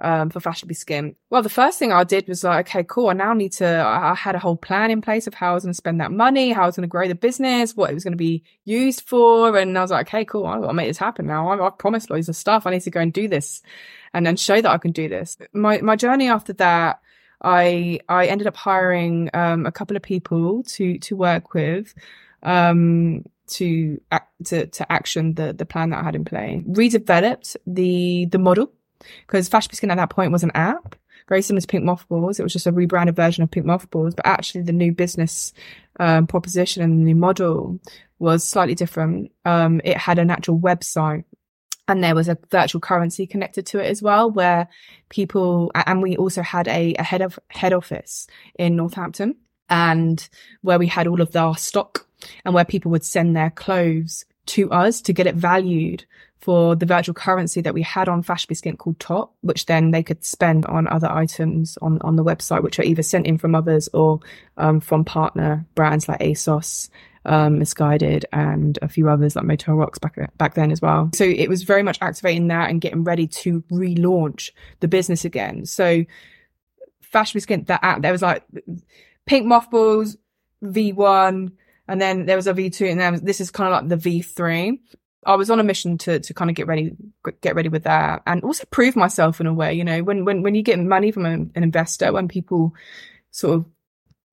[0.00, 1.14] um, for Fashionably Skint.
[1.28, 3.08] Well, the first thing I did was like, okay, cool.
[3.08, 5.64] I now need to, I had a whole plan in place of how I was
[5.64, 7.94] going to spend that money, how I was going to grow the business, what it
[7.94, 9.56] was going to be used for.
[9.56, 10.46] And I was like, okay, cool.
[10.46, 11.48] I've got to make this happen now.
[11.48, 12.66] I, I've promised loads of stuff.
[12.66, 13.62] I need to go and do this
[14.14, 15.36] and then show that I can do this.
[15.52, 17.00] My, my journey after that,
[17.42, 21.94] I, I ended up hiring, um, a couple of people to, to work with,
[22.42, 24.00] um, to,
[24.44, 26.62] to, to action the, the plan that I had in play.
[26.66, 28.72] Redeveloped the, the model
[29.26, 30.96] because Fashion Skin at that point was an app,
[31.28, 32.40] very similar to Pink Mothballs.
[32.40, 35.52] It was just a rebranded version of Pink Mothballs, but actually the new business
[35.98, 37.78] um, proposition and the new model
[38.18, 39.30] was slightly different.
[39.44, 41.24] Um, it had an actual website
[41.90, 44.68] and there was a virtual currency connected to it as well, where
[45.08, 49.34] people, and we also had a, a head of head office in Northampton
[49.68, 50.28] and
[50.62, 52.06] where we had all of our stock
[52.44, 56.04] and where people would send their clothes to us to get it valued
[56.40, 60.02] for the virtual currency that we had on Fashby Skin called Top, which then they
[60.02, 63.54] could spend on other items on, on the website, which are either sent in from
[63.54, 64.20] others or
[64.56, 66.88] um, from partner brands like ASOS,
[67.26, 71.10] um, Missguided, and a few others like Motel Rocks back back then as well.
[71.14, 75.66] So it was very much activating that and getting ready to relaunch the business again.
[75.66, 76.04] So
[77.02, 78.44] Fashby Skin, that app, there was like
[79.26, 80.16] Pink Mothballs,
[80.64, 81.52] V1,
[81.90, 84.78] And then there was a V2 and then this is kind of like the V3.
[85.26, 86.96] I was on a mission to, to kind of get ready,
[87.40, 90.42] get ready with that and also prove myself in a way, you know, when, when,
[90.42, 92.74] when you get money from an, an investor, when people
[93.32, 93.66] sort of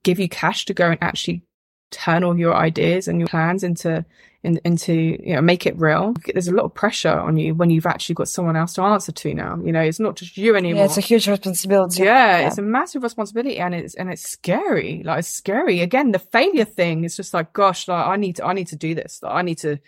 [0.03, 1.41] give you cash to go and actually
[1.89, 4.05] turn all your ideas and your plans into
[4.43, 6.13] in, into you know make it real.
[6.33, 9.11] There's a lot of pressure on you when you've actually got someone else to answer
[9.11, 9.59] to now.
[9.63, 10.79] You know it's not just you anymore.
[10.79, 12.03] yeah, it's a huge responsibility.
[12.03, 15.01] Yeah, yeah, it's a massive responsibility and it's and it's scary.
[15.03, 15.81] Like it's scary.
[15.81, 18.75] Again the failure thing is just like gosh like i need to i need to
[18.75, 19.19] do this.
[19.21, 19.79] Like, i need to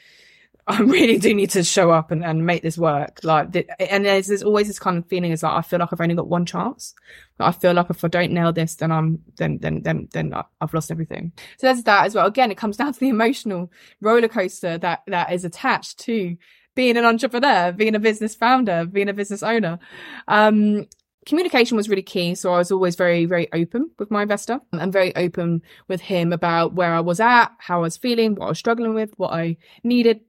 [0.69, 3.21] I really do need to show up and, and make this work.
[3.23, 5.99] Like, and there's, there's always this kind of feeling is like, I feel like I've
[5.99, 6.93] only got one chance.
[7.39, 10.73] I feel like if I don't nail this, then I'm, then, then, then, then I've
[10.73, 11.32] lost everything.
[11.58, 12.27] So there's that as well.
[12.27, 16.38] Again, it comes down to the emotional roller coaster that, that is attached to
[16.75, 19.79] being an entrepreneur, being a business founder, being a business owner.
[20.27, 20.86] Um,
[21.25, 22.36] communication was really key.
[22.36, 26.32] So I was always very, very open with my investor and very open with him
[26.32, 29.34] about where I was at, how I was feeling, what I was struggling with, what
[29.34, 30.21] I needed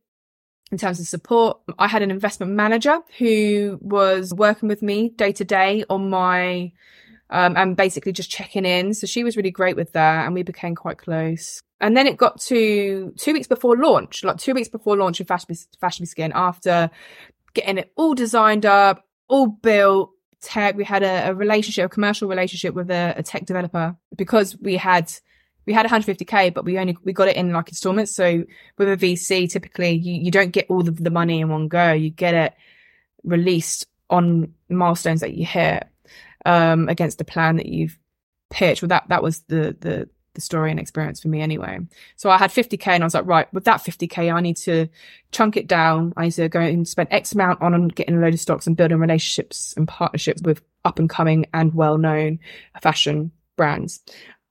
[0.70, 1.58] in terms of support.
[1.78, 6.72] I had an investment manager who was working with me day to day on my,
[7.30, 8.94] um, and basically just checking in.
[8.94, 11.60] So she was really great with that and we became quite close.
[11.80, 15.26] And then it got to two weeks before launch, like two weeks before launch of
[15.26, 16.90] Fashion, Fashionably Skint after
[17.54, 20.76] getting it all designed up, all built, tech.
[20.76, 24.76] We had a, a relationship, a commercial relationship with a, a tech developer because we
[24.76, 25.12] had
[25.66, 28.14] we had 150k, but we only we got it in like installments.
[28.14, 28.44] So
[28.78, 31.92] with a VC, typically you, you don't get all of the money in one go.
[31.92, 32.54] You get it
[33.24, 35.86] released on milestones that you hit
[36.46, 37.98] um, against the plan that you've
[38.50, 38.82] pitched.
[38.82, 41.78] Well, that that was the the the story and experience for me anyway.
[42.16, 44.86] So I had 50k and I was like, right, with that 50k, I need to
[45.32, 46.12] chunk it down.
[46.16, 48.76] I need to go and spend X amount on getting a load of stocks and
[48.76, 52.38] building relationships and partnerships with up and coming and well known
[52.80, 54.00] fashion brands.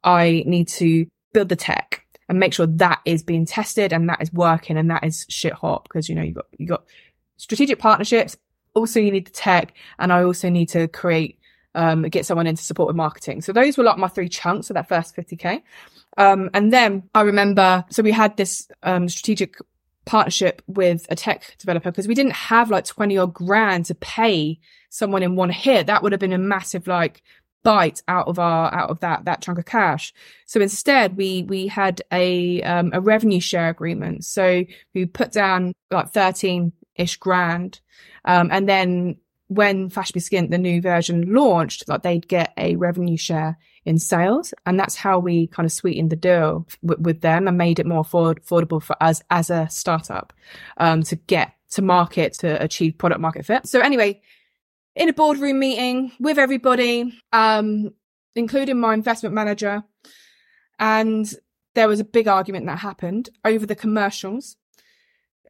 [0.04, 4.22] I need to build the tech and make sure that is being tested and that
[4.22, 6.84] is working and that is shit hot because you know you got you got
[7.38, 8.38] strategic partnerships.
[8.76, 11.40] Also, you need the tech, and I also need to create
[11.76, 13.42] um, get someone in to support with marketing.
[13.42, 15.62] So those were like my three chunks of that first 50k.
[16.18, 19.56] Um, and then I remember, so we had this um, strategic
[20.06, 24.60] partnership with a tech developer because we didn't have like 20 or grand to pay
[24.90, 25.88] someone in one hit.
[25.88, 27.22] That would have been a massive like
[27.64, 30.14] bite out of our out of that that chunk of cash.
[30.46, 34.26] So instead, we we had a um, a revenue share agreement.
[34.26, 37.82] So we put down like thirteen ish grand,
[38.26, 39.18] um, and then
[39.48, 44.54] when Fashionably Skint, the new version launched, like they'd get a revenue share in sales.
[44.68, 47.88] And that's how we kind of sweetened the deal w- with them and made it
[47.88, 50.34] more afford- affordable for us as a startup,
[50.78, 53.68] um, to get to market to achieve product market fit.
[53.68, 54.22] So anyway,
[54.96, 57.92] in a boardroom meeting with everybody, um,
[58.36, 59.84] including my investment manager.
[60.80, 61.32] And
[61.76, 64.56] there was a big argument that happened over the commercials.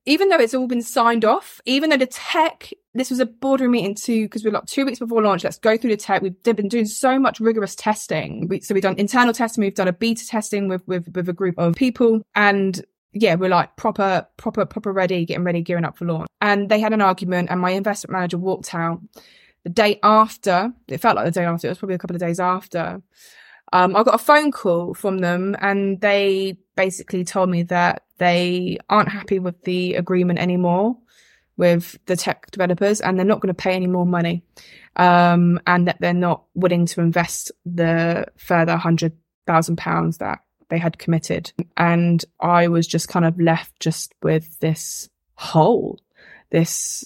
[0.06, 3.72] Even though it's all been signed off, even though the tech, this was a boardroom
[3.72, 5.44] meeting too, because we're like two weeks before launch.
[5.44, 6.22] Let's go through the tech.
[6.22, 8.48] We've been doing so much rigorous testing.
[8.48, 9.64] We, so we've done internal testing.
[9.64, 13.50] We've done a beta testing with, with, with a group of people and yeah, we're
[13.50, 16.28] like proper, proper, proper ready, getting ready, gearing up for launch.
[16.42, 19.02] And they had an argument and my investment manager walked out
[19.64, 20.72] the day after.
[20.88, 21.68] It felt like the day after.
[21.68, 23.02] It was probably a couple of days after.
[23.74, 28.78] Um, I got a phone call from them and they basically told me that they
[28.90, 30.98] aren't happy with the agreement anymore
[31.58, 34.44] with the tech developers and they're not going to pay any more money.
[34.96, 39.14] Um, and that they're not willing to invest the further hundred
[39.48, 41.52] thousand pounds that they had committed.
[41.78, 46.00] And I was just kind of left just with this hole,
[46.52, 47.04] this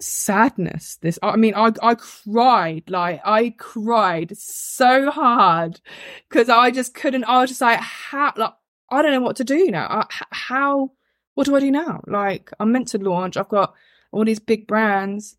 [0.00, 0.98] sadness.
[1.00, 5.80] This, I mean, I, I cried, like, I cried so hard
[6.28, 8.54] because I just couldn't, I was just like, how, like,
[8.90, 9.86] I don't know what to do now.
[9.88, 10.92] I, how,
[11.34, 12.02] what do I do now?
[12.06, 13.36] Like, I'm meant to launch.
[13.36, 13.74] I've got
[14.10, 15.36] all these big brands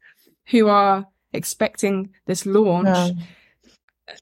[0.47, 2.87] who are expecting this launch.
[2.87, 3.11] Yeah.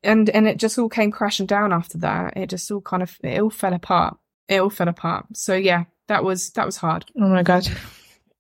[0.04, 2.38] And, and it just all came crashing down after that.
[2.38, 4.18] It just all kind of, it all fell apart.
[4.48, 5.26] It all fell apart.
[5.34, 7.06] So yeah, that was, that was hard.
[7.20, 7.68] Oh my God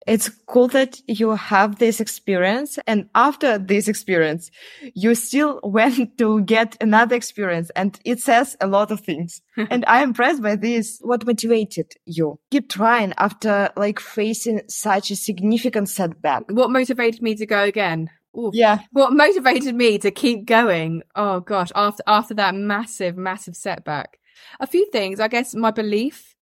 [0.07, 4.49] it's cool that you have this experience and after this experience
[4.93, 9.85] you still went to get another experience and it says a lot of things and
[9.87, 15.87] i'm impressed by this what motivated you keep trying after like facing such a significant
[15.87, 18.55] setback what motivated me to go again Oof.
[18.55, 24.19] yeah what motivated me to keep going oh gosh after after that massive massive setback
[24.59, 26.35] a few things i guess my belief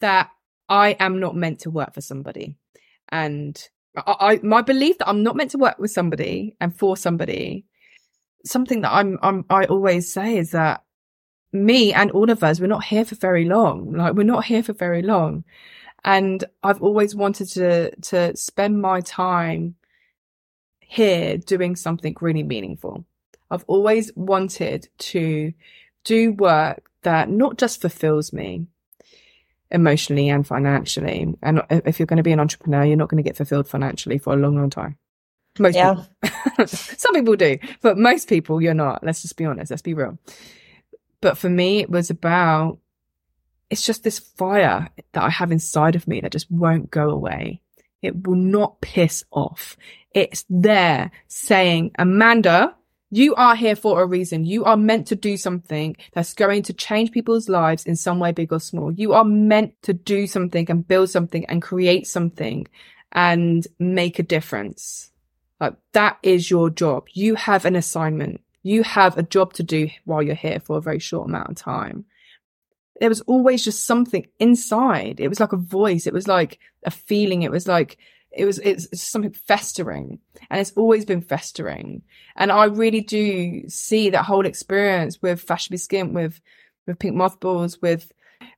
[0.00, 0.30] that
[0.68, 2.56] i am not meant to work for somebody
[3.10, 6.96] and I, I, my belief that I'm not meant to work with somebody and for
[6.96, 7.66] somebody,
[8.44, 10.82] something that I'm, I'm, I always say is that
[11.52, 13.92] me and all of us, we're not here for very long.
[13.92, 15.44] Like we're not here for very long.
[16.04, 19.76] And I've always wanted to, to spend my time
[20.92, 23.04] here doing something really meaningful.
[23.50, 25.54] I've always wanted to
[26.04, 28.66] do work that not just fulfills me
[29.70, 31.34] emotionally and financially.
[31.42, 34.18] And if you're going to be an entrepreneur, you're not going to get fulfilled financially
[34.18, 34.98] for a long, long time.
[35.58, 36.04] Most yeah.
[36.22, 36.66] people.
[36.66, 39.02] Some people do, but most people you're not.
[39.02, 39.70] Let's just be honest.
[39.70, 40.18] Let's be real.
[41.22, 42.78] But for me, it was about,
[43.70, 47.62] it's just this fire that I have inside of me that just won't go away.
[48.02, 49.76] It will not piss off.
[50.14, 52.74] It's there saying, Amanda,
[53.10, 54.44] you are here for a reason.
[54.44, 58.32] You are meant to do something that's going to change people's lives in some way,
[58.32, 58.90] big or small.
[58.90, 62.66] You are meant to do something and build something and create something
[63.12, 65.10] and make a difference.
[65.60, 67.06] Like that is your job.
[67.12, 68.40] You have an assignment.
[68.62, 71.56] You have a job to do while you're here for a very short amount of
[71.56, 72.06] time.
[72.98, 75.20] There was always just something inside.
[75.20, 76.06] It was like a voice.
[76.06, 77.42] It was like a feeling.
[77.42, 77.98] It was like
[78.34, 80.18] it was it's something festering
[80.50, 82.02] and it's always been festering.
[82.36, 86.40] And i really do see that whole experience with Fashionably Skint with
[86.86, 88.10] with pink mothballs with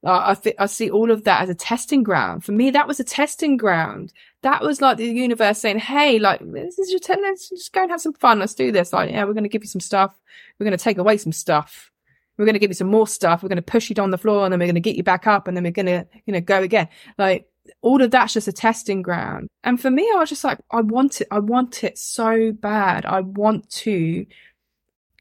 [0.03, 2.45] uh, I, th- I see all of that as a testing ground.
[2.45, 4.13] For me that was a testing ground.
[4.43, 7.83] That was like the universe saying hey like this is your time let's just go
[7.83, 8.39] and have some fun.
[8.39, 8.93] Let's do this.
[8.93, 10.15] Like yeah we're going to give you some stuff.
[10.59, 11.91] We're going to take away some stuff.
[12.37, 13.43] We're going to give you some more stuff.
[13.43, 15.05] We're going to push you down the floor and then we're going to get you
[15.05, 16.89] back up and then we're going to you know go again.
[17.19, 17.49] Like
[17.81, 19.49] all of that's just a testing ground.
[19.63, 21.29] And for me, I was just like, I want it.
[21.31, 23.07] I want it so bad.
[23.07, 24.27] I want to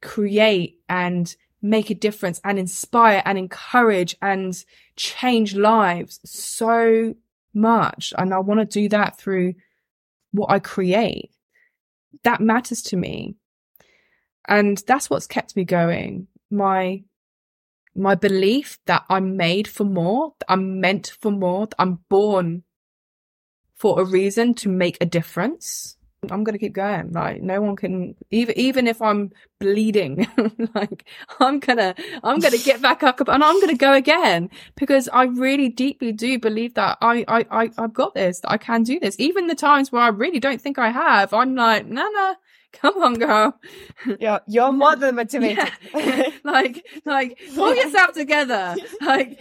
[0.02, 4.64] create and make a difference and inspire and encourage and
[4.98, 7.16] change lives so
[7.54, 8.14] much.
[8.18, 9.54] And I want to do that through
[10.32, 11.32] what I create.
[12.24, 13.36] That matters to me.
[14.46, 16.28] And that's what's kept me going.
[16.52, 17.04] My
[17.96, 22.64] my belief that I'm made for more, that I'm meant for more, that I'm born
[23.76, 25.98] for a reason to make a difference.
[26.32, 27.12] I'm gonna keep going.
[27.12, 30.26] Like no one can even even if I'm bleeding,
[30.74, 31.06] like
[31.42, 35.68] I'm gonna I'm gonna get back up and I'm gonna go again because I really
[35.68, 39.20] deeply do believe that I I, I I've got this, that I can do this.
[39.20, 42.36] Even the times where I really don't think I have, I'm like, nah nah,
[42.74, 43.60] come on, girl.
[44.20, 45.70] Yeah, you're more than motivated.
[45.94, 46.30] Yeah.
[46.44, 48.76] like, like, pull yourself together.
[49.02, 49.40] Like,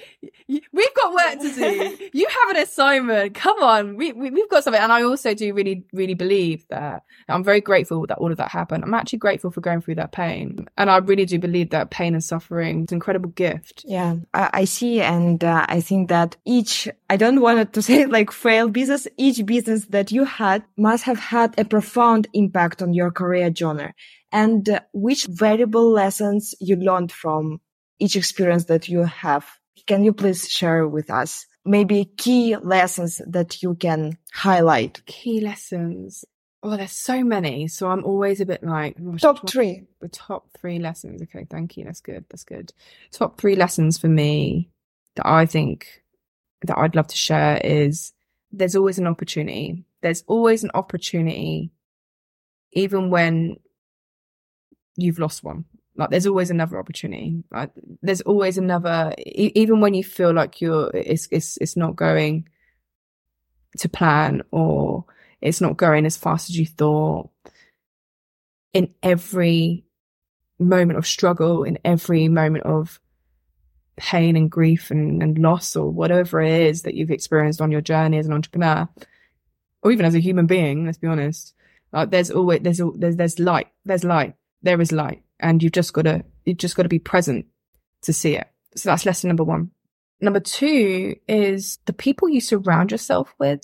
[0.48, 1.98] we've got work to do.
[2.12, 3.34] You have an assignment.
[3.34, 4.80] Come on, we, we we've got something.
[4.80, 8.50] And I also do really, really believe that I'm very grateful that all of that
[8.50, 8.84] happened.
[8.84, 12.14] I'm actually grateful for going through that pain, and I really do believe that pain
[12.14, 13.84] and suffering is an incredible gift.
[13.86, 18.06] Yeah, I, I see, and uh, I think that each I don't want to say
[18.06, 19.08] like fail business.
[19.16, 23.92] Each business that you had must have had a profound impact on your career journey
[24.32, 27.60] and uh, which valuable lessons you learned from
[27.98, 29.46] each experience that you have.
[29.86, 35.04] Can you please share with us maybe key lessons that you can highlight?
[35.06, 36.24] Key lessons.
[36.62, 37.68] Oh, there's so many.
[37.68, 39.82] So I'm always a bit like oh, top, top three.
[40.00, 41.22] The top three lessons.
[41.22, 41.84] Okay, thank you.
[41.84, 42.24] That's good.
[42.30, 42.72] That's good.
[43.10, 44.70] Top three lessons for me
[45.16, 46.02] that I think
[46.66, 48.12] that I'd love to share is
[48.52, 49.84] there's always an opportunity.
[50.02, 51.72] There's always an opportunity
[52.72, 53.56] even when
[54.96, 55.64] you've lost one.
[55.96, 57.44] Like there's always another opportunity.
[57.50, 57.70] Like
[58.00, 62.48] there's always another, e- even when you feel like you're, it's, it's, it's not going
[63.78, 65.04] to plan or
[65.40, 67.30] it's not going as fast as you thought.
[68.72, 69.84] In every
[70.58, 72.98] moment of struggle, in every moment of
[73.96, 77.82] pain and grief and, and loss or whatever it is that you've experienced on your
[77.82, 78.88] journey as an entrepreneur,
[79.82, 81.54] or even as a human being, let's be honest,
[81.92, 83.68] like there's always there's there's there's light.
[83.84, 84.34] There's light.
[84.62, 87.46] There is light, and you've just got to you've just got to be present
[88.02, 88.48] to see it.
[88.76, 89.70] So that's lesson number one.
[90.20, 93.60] Number two is the people you surround yourself with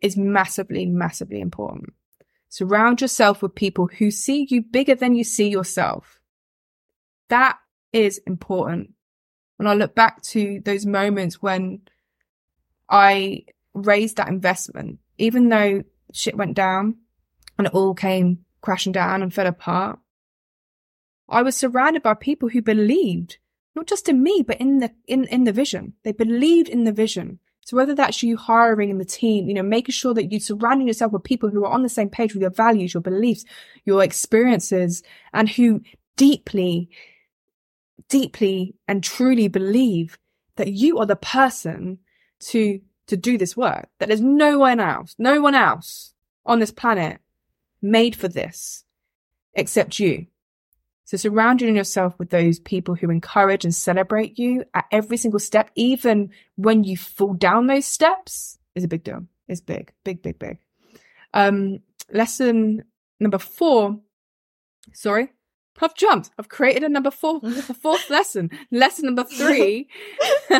[0.00, 1.92] is massively, massively important.
[2.48, 6.18] Surround yourself with people who see you bigger than you see yourself.
[7.28, 7.58] That
[7.92, 8.94] is important.
[9.58, 11.82] When I look back to those moments when
[12.88, 13.44] I
[13.74, 15.82] raised that investment, even though
[16.12, 16.96] shit went down
[17.56, 19.98] and it all came crashing down and fell apart.
[21.28, 23.38] I was surrounded by people who believed
[23.74, 25.94] not just in me, but in the in, in the vision.
[26.02, 27.38] They believed in the vision.
[27.60, 30.88] So whether that's you hiring in the team, you know, making sure that you're surrounding
[30.88, 33.44] yourself with people who are on the same page with your values, your beliefs,
[33.84, 35.02] your experiences,
[35.34, 35.82] and who
[36.16, 36.88] deeply,
[38.08, 40.18] deeply and truly believe
[40.56, 41.98] that you are the person
[42.40, 46.14] to to do this work, that there's no one else, no one else
[46.46, 47.20] on this planet
[47.82, 48.84] made for this
[49.54, 50.26] except you.
[51.04, 55.70] So surrounding yourself with those people who encourage and celebrate you at every single step,
[55.74, 59.26] even when you fall down those steps is a big deal.
[59.48, 60.58] It's big, big, big, big.
[61.32, 61.80] Um,
[62.12, 62.84] lesson
[63.18, 63.98] number four.
[64.92, 65.32] Sorry.
[65.80, 66.30] I've jumped.
[66.38, 68.50] I've created a number four, a fourth lesson.
[68.70, 69.88] Lesson number three.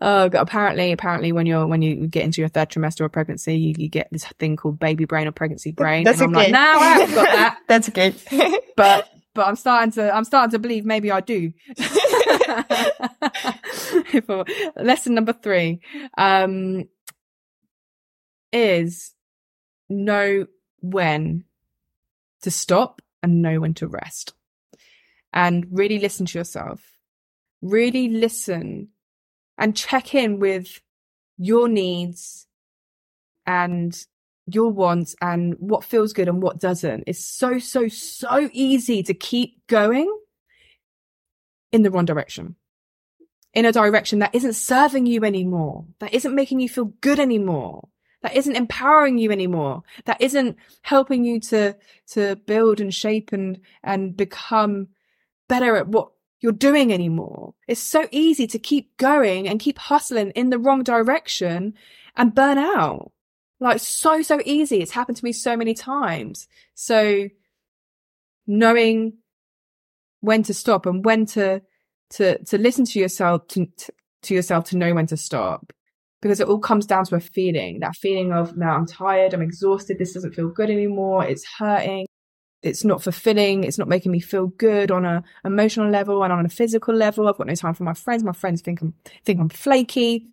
[0.00, 0.34] oh, God.
[0.34, 3.88] apparently, apparently, when you're when you get into your third trimester of pregnancy, you, you
[3.88, 6.04] get this thing called baby brain or pregnancy brain.
[6.04, 7.58] That's and I'm like, no, I haven't got that.
[7.68, 8.14] That's okay.
[8.76, 11.52] but but I'm starting to I'm starting to believe maybe I do.
[14.76, 15.80] Lesson number three
[16.16, 16.88] um,
[18.52, 19.14] is
[19.88, 20.46] know
[20.80, 21.44] when
[22.42, 24.34] to stop and know when to rest,
[25.32, 26.80] and really listen to yourself.
[27.60, 28.88] Really listen
[29.56, 30.80] and check in with
[31.36, 32.46] your needs
[33.46, 34.06] and
[34.46, 37.04] your wants and what feels good and what doesn't.
[37.06, 40.10] It's so, so, so easy to keep going
[41.72, 42.56] in the wrong direction.
[43.54, 47.88] In a direction that isn't serving you anymore, that isn't making you feel good anymore,
[48.22, 51.76] that isn't empowering you anymore, that isn't helping you to,
[52.08, 54.88] to build and shape and, and become
[55.48, 56.10] better at what
[56.40, 57.54] you're doing anymore.
[57.66, 61.74] It's so easy to keep going and keep hustling in the wrong direction
[62.16, 63.12] and burn out.
[63.60, 64.80] Like so, so easy.
[64.80, 66.46] It's happened to me so many times.
[66.74, 67.28] So
[68.46, 69.14] knowing
[70.20, 71.62] when to stop and when to,
[72.10, 73.68] to, to listen to yourself, to,
[74.22, 75.72] to yourself to know when to stop.
[76.20, 79.42] Because it all comes down to a feeling, that feeling of, now I'm tired, I'm
[79.42, 82.06] exhausted, this doesn't feel good anymore, it's hurting,
[82.62, 86.44] it's not fulfilling, it's not making me feel good on a emotional level and on
[86.44, 87.28] a physical level.
[87.28, 88.24] I've got no time for my friends.
[88.24, 88.94] My friends think I'm
[89.24, 90.26] think I'm flaky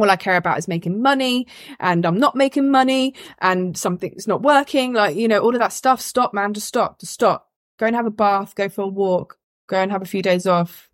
[0.00, 1.46] all I care about is making money
[1.78, 4.92] and I'm not making money and something's not working.
[4.92, 6.00] Like, you know, all of that stuff.
[6.00, 6.54] Stop, man.
[6.54, 7.00] Just stop.
[7.00, 7.48] Just stop.
[7.78, 8.54] Go and have a bath.
[8.54, 9.38] Go for a walk.
[9.68, 10.89] Go and have a few days off.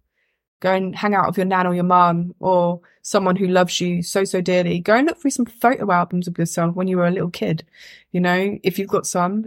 [0.61, 4.03] Go and hang out with your nan or your mum or someone who loves you
[4.03, 4.81] so, so dearly.
[4.81, 7.65] Go and look through some photo albums of yourself when you were a little kid.
[8.13, 9.47] You know, if you've got some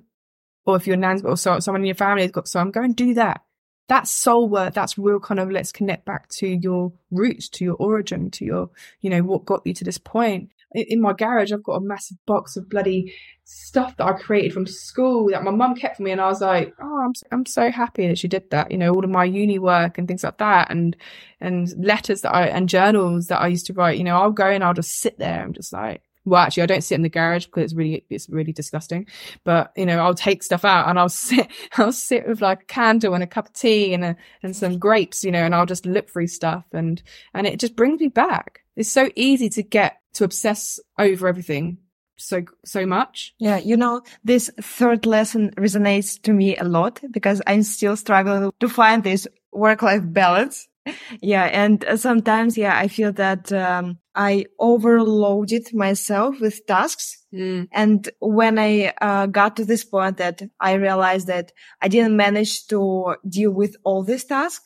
[0.66, 2.95] or if your nan's got or someone in your family has got some, go and
[2.95, 3.41] do that
[3.89, 4.74] that's soul work.
[4.76, 8.70] That's real kind of let's connect back to your roots, to your origin, to your,
[9.01, 10.51] you know, what got you to this point.
[10.74, 13.13] In my garage, I've got a massive box of bloody
[13.43, 16.11] stuff that I created from school that my mum kept for me.
[16.11, 18.70] And I was like, oh, I'm, I'm so happy that she did that.
[18.70, 20.95] You know, all of my uni work and things like that and,
[21.41, 24.47] and letters that I, and journals that I used to write, you know, I'll go
[24.47, 27.09] and I'll just sit there I'm just like, well, actually, I don't sit in the
[27.09, 29.07] garage because it's really, it's really disgusting.
[29.43, 31.47] But, you know, I'll take stuff out and I'll sit,
[31.78, 34.78] I'll sit with like a candle and a cup of tea and a, and some
[34.78, 37.01] grapes, you know, and I'll just look through stuff and,
[37.34, 38.61] and it just brings me back.
[38.76, 41.78] It's so easy to get to obsess over everything
[42.20, 43.34] so, so much.
[43.39, 43.57] Yeah.
[43.57, 48.70] You know, this third lesson resonates to me a lot because I'm still struggling to
[48.70, 50.68] find this work life balance.
[51.22, 51.43] Yeah.
[51.43, 57.26] And sometimes, yeah, I feel that, um, I overloaded myself with tasks.
[57.34, 57.68] Mm.
[57.72, 61.51] And when I uh, got to this point that I realized that
[61.82, 64.66] I didn't manage to deal with all these tasks,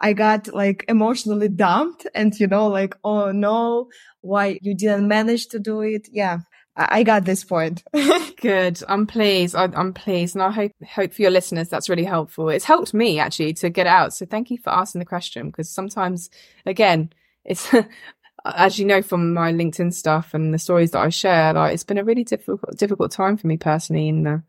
[0.00, 3.88] I got like emotionally dumped and, you know, like, oh no,
[4.20, 6.08] why you didn't manage to do it?
[6.10, 6.38] Yeah.
[6.76, 7.84] I got this point.
[8.40, 8.80] Good.
[8.88, 9.54] I'm pleased.
[9.54, 10.34] I, am pleased.
[10.34, 12.48] And I hope, hope for your listeners, that's really helpful.
[12.48, 14.14] It's helped me actually to get out.
[14.14, 16.30] So thank you for asking the question because sometimes,
[16.64, 17.12] again,
[17.44, 17.74] it's
[18.44, 21.84] as you know from my LinkedIn stuff and the stories that I share, like it's
[21.84, 24.42] been a really difficult difficult time for me personally in the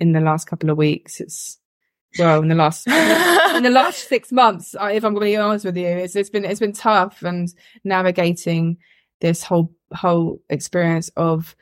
[0.00, 1.20] in the last couple of weeks.
[1.20, 1.58] It's
[2.18, 4.74] well in the last in the last six months.
[4.74, 7.52] If I'm going to be honest with you, it's, it's been it's been tough and
[7.84, 8.78] navigating
[9.20, 11.56] this whole whole experience of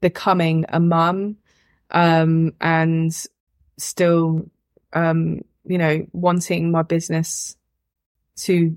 [0.00, 1.36] becoming a mum
[1.90, 3.12] um, and
[3.78, 4.50] still
[4.92, 7.56] um, you know wanting my business
[8.36, 8.76] to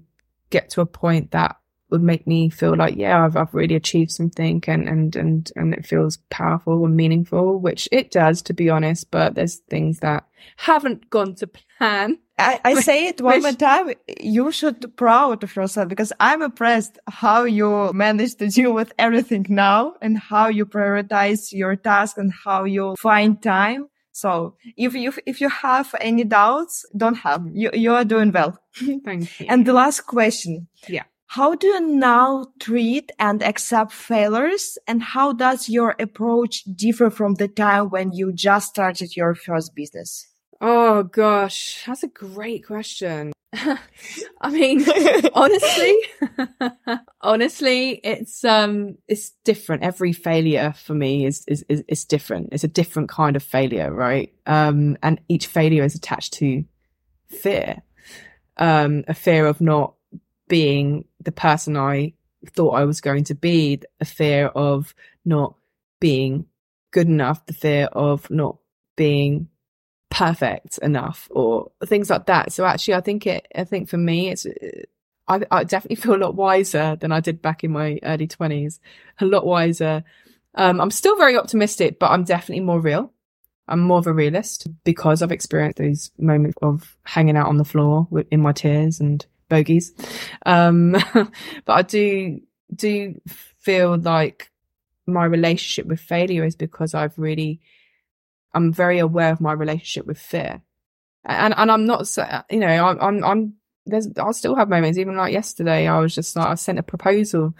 [0.50, 1.58] get to a point that
[1.90, 5.74] would make me feel like, yeah, I've, I've really achieved something and, and, and, and
[5.74, 10.26] it feels powerful and meaningful, which it does, to be honest, but there's things that
[10.58, 12.20] haven't gone to plan.
[12.38, 13.94] I, I say it one more time.
[14.20, 18.94] You should be proud of yourself because I'm impressed how you manage to deal with
[18.98, 23.88] everything now and how you prioritize your task and how you find time.
[24.12, 28.60] So if you, if you have any doubts, don't have, you, you are doing well.
[29.06, 29.46] Thank you.
[29.50, 30.68] And the last question.
[30.88, 31.04] Yeah.
[31.34, 34.80] How do you now treat and accept failures?
[34.88, 39.76] And how does your approach differ from the time when you just started your first
[39.76, 40.28] business?
[40.60, 43.32] Oh gosh, that's a great question.
[43.54, 44.84] I mean,
[45.36, 45.98] honestly,
[47.22, 49.84] honestly, it's um, it's different.
[49.84, 52.50] Every failure for me is, is is is different.
[52.54, 54.34] It's a different kind of failure, right?
[54.48, 56.64] Um, and each failure is attached to
[57.28, 57.84] fear,
[58.58, 59.94] um, a fear of not
[60.50, 62.14] being the person I
[62.52, 64.94] thought I was going to be, a fear of
[65.24, 65.56] not
[66.02, 66.46] being
[66.92, 68.58] good enough, the fear of not
[68.98, 69.48] being
[70.10, 72.52] perfect enough or things like that.
[72.52, 74.48] So actually, I think it, I think for me, it's,
[75.28, 78.80] I, I definitely feel a lot wiser than I did back in my early twenties,
[79.20, 80.04] a lot wiser.
[80.56, 83.14] Um, I'm still very optimistic, but I'm definitely more real.
[83.68, 87.66] I'm more of a realist because I've experienced those moments of hanging out on the
[87.66, 89.92] floor in my tears and bogeys.
[90.46, 90.92] Um,
[91.66, 92.40] but I do,
[92.74, 93.20] do
[93.58, 94.52] feel like
[95.06, 97.60] my relationship with failure is because I've really
[98.54, 100.62] I'm very aware of my relationship with fear.
[101.26, 102.08] And, and I'm not,
[102.50, 103.54] you know, I'm, I'm, I'm,
[103.86, 106.84] there's, I'll still have moments, even like yesterday, I was just like, I sent a
[106.84, 107.54] proposal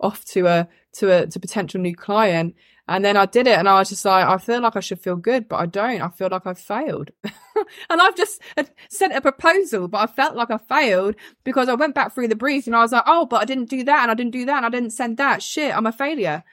[0.00, 2.54] off to a, to a, to potential new client.
[2.86, 5.00] And then I did it and I was just like, I feel like I should
[5.00, 6.02] feel good, but I don't.
[6.02, 7.12] I feel like I've failed.
[7.24, 8.42] and I've just
[8.90, 11.14] sent a proposal, but I felt like I failed
[11.44, 13.70] because I went back through the brief and I was like, oh, but I didn't
[13.70, 15.42] do that and I didn't do that and I didn't send that.
[15.42, 16.44] Shit, I'm a failure.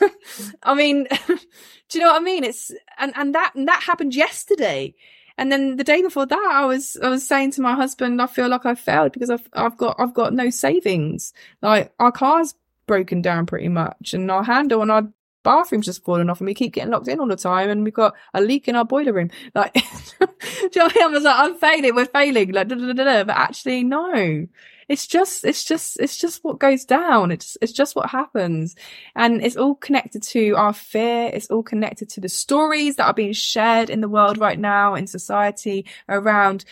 [0.62, 2.44] I mean, do you know what I mean?
[2.44, 4.94] It's, and, and that, and that happened yesterday.
[5.36, 8.26] And then the day before that, I was, I was saying to my husband, I
[8.28, 11.34] feel like I failed because I've, I've got, I've got no savings.
[11.60, 12.54] Like our car's
[12.86, 15.08] broken down pretty much and our handle and our
[15.46, 17.94] bathroom's just falling off and we keep getting locked in all the time and we've
[17.94, 19.30] got a leak in our boiler room.
[19.54, 19.72] Like,
[20.18, 20.28] do
[20.60, 21.04] you know I mean?
[21.04, 24.46] I was like, I'm failing, we're failing, like, da, da, da, but actually, no.
[24.88, 27.30] It's just, it's just, it's just what goes down.
[27.30, 28.74] It's, it's just what happens.
[29.14, 31.30] And it's all connected to our fear.
[31.32, 34.94] It's all connected to the stories that are being shared in the world right now
[34.94, 36.64] in society around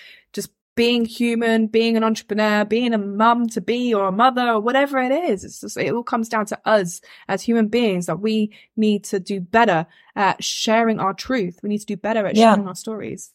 [0.76, 4.98] being human, being an entrepreneur, being a mum to be or a mother or whatever
[4.98, 5.44] it is.
[5.44, 9.20] It's just, it all comes down to us as human beings that we need to
[9.20, 11.60] do better at sharing our truth.
[11.62, 12.54] We need to do better at yeah.
[12.54, 13.32] sharing our stories.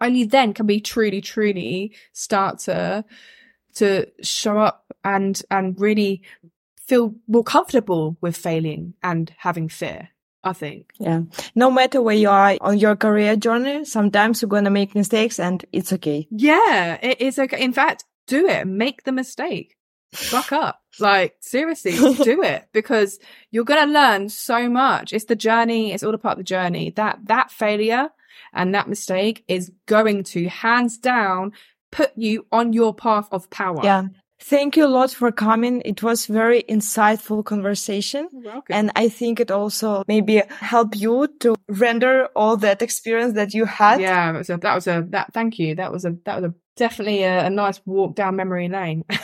[0.00, 3.04] Only then can we truly, truly start to,
[3.74, 6.22] to show up and, and really
[6.86, 10.10] feel more comfortable with failing and having fear.
[10.46, 10.92] I think.
[10.98, 11.22] Yeah.
[11.54, 15.40] No matter where you are on your career journey, sometimes you're going to make mistakes
[15.40, 16.28] and it's okay.
[16.30, 17.62] Yeah, it is okay.
[17.62, 18.66] In fact, do it.
[18.66, 19.76] Make the mistake.
[20.12, 20.80] Fuck up.
[21.00, 21.92] Like, seriously,
[22.22, 23.18] do it because
[23.50, 25.12] you're going to learn so much.
[25.12, 25.92] It's the journey.
[25.92, 26.90] It's all a part of the journey.
[26.94, 28.10] That, that failure
[28.52, 31.52] and that mistake is going to hands down
[31.90, 33.80] put you on your path of power.
[33.82, 34.04] Yeah.
[34.38, 35.82] Thank you a lot for coming.
[35.84, 38.28] It was very insightful conversation.
[38.68, 43.64] And I think it also maybe help you to render all that experience that you
[43.64, 44.00] had.
[44.00, 45.74] Yeah, that was a, that was a, that, thank you.
[45.74, 49.04] That was a, that was a, definitely a, a nice walk down memory lane.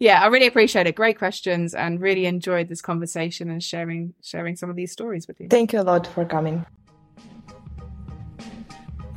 [0.00, 0.94] yeah, I really appreciate it.
[0.94, 5.40] Great questions and really enjoyed this conversation and sharing, sharing some of these stories with
[5.40, 5.48] you.
[5.48, 6.66] Thank you a lot for coming.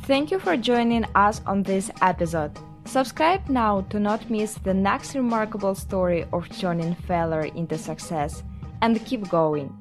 [0.03, 2.57] Thank you for joining us on this episode.
[2.87, 8.43] Subscribe now to not miss the next remarkable story of turning failure into success
[8.81, 9.76] and keep going.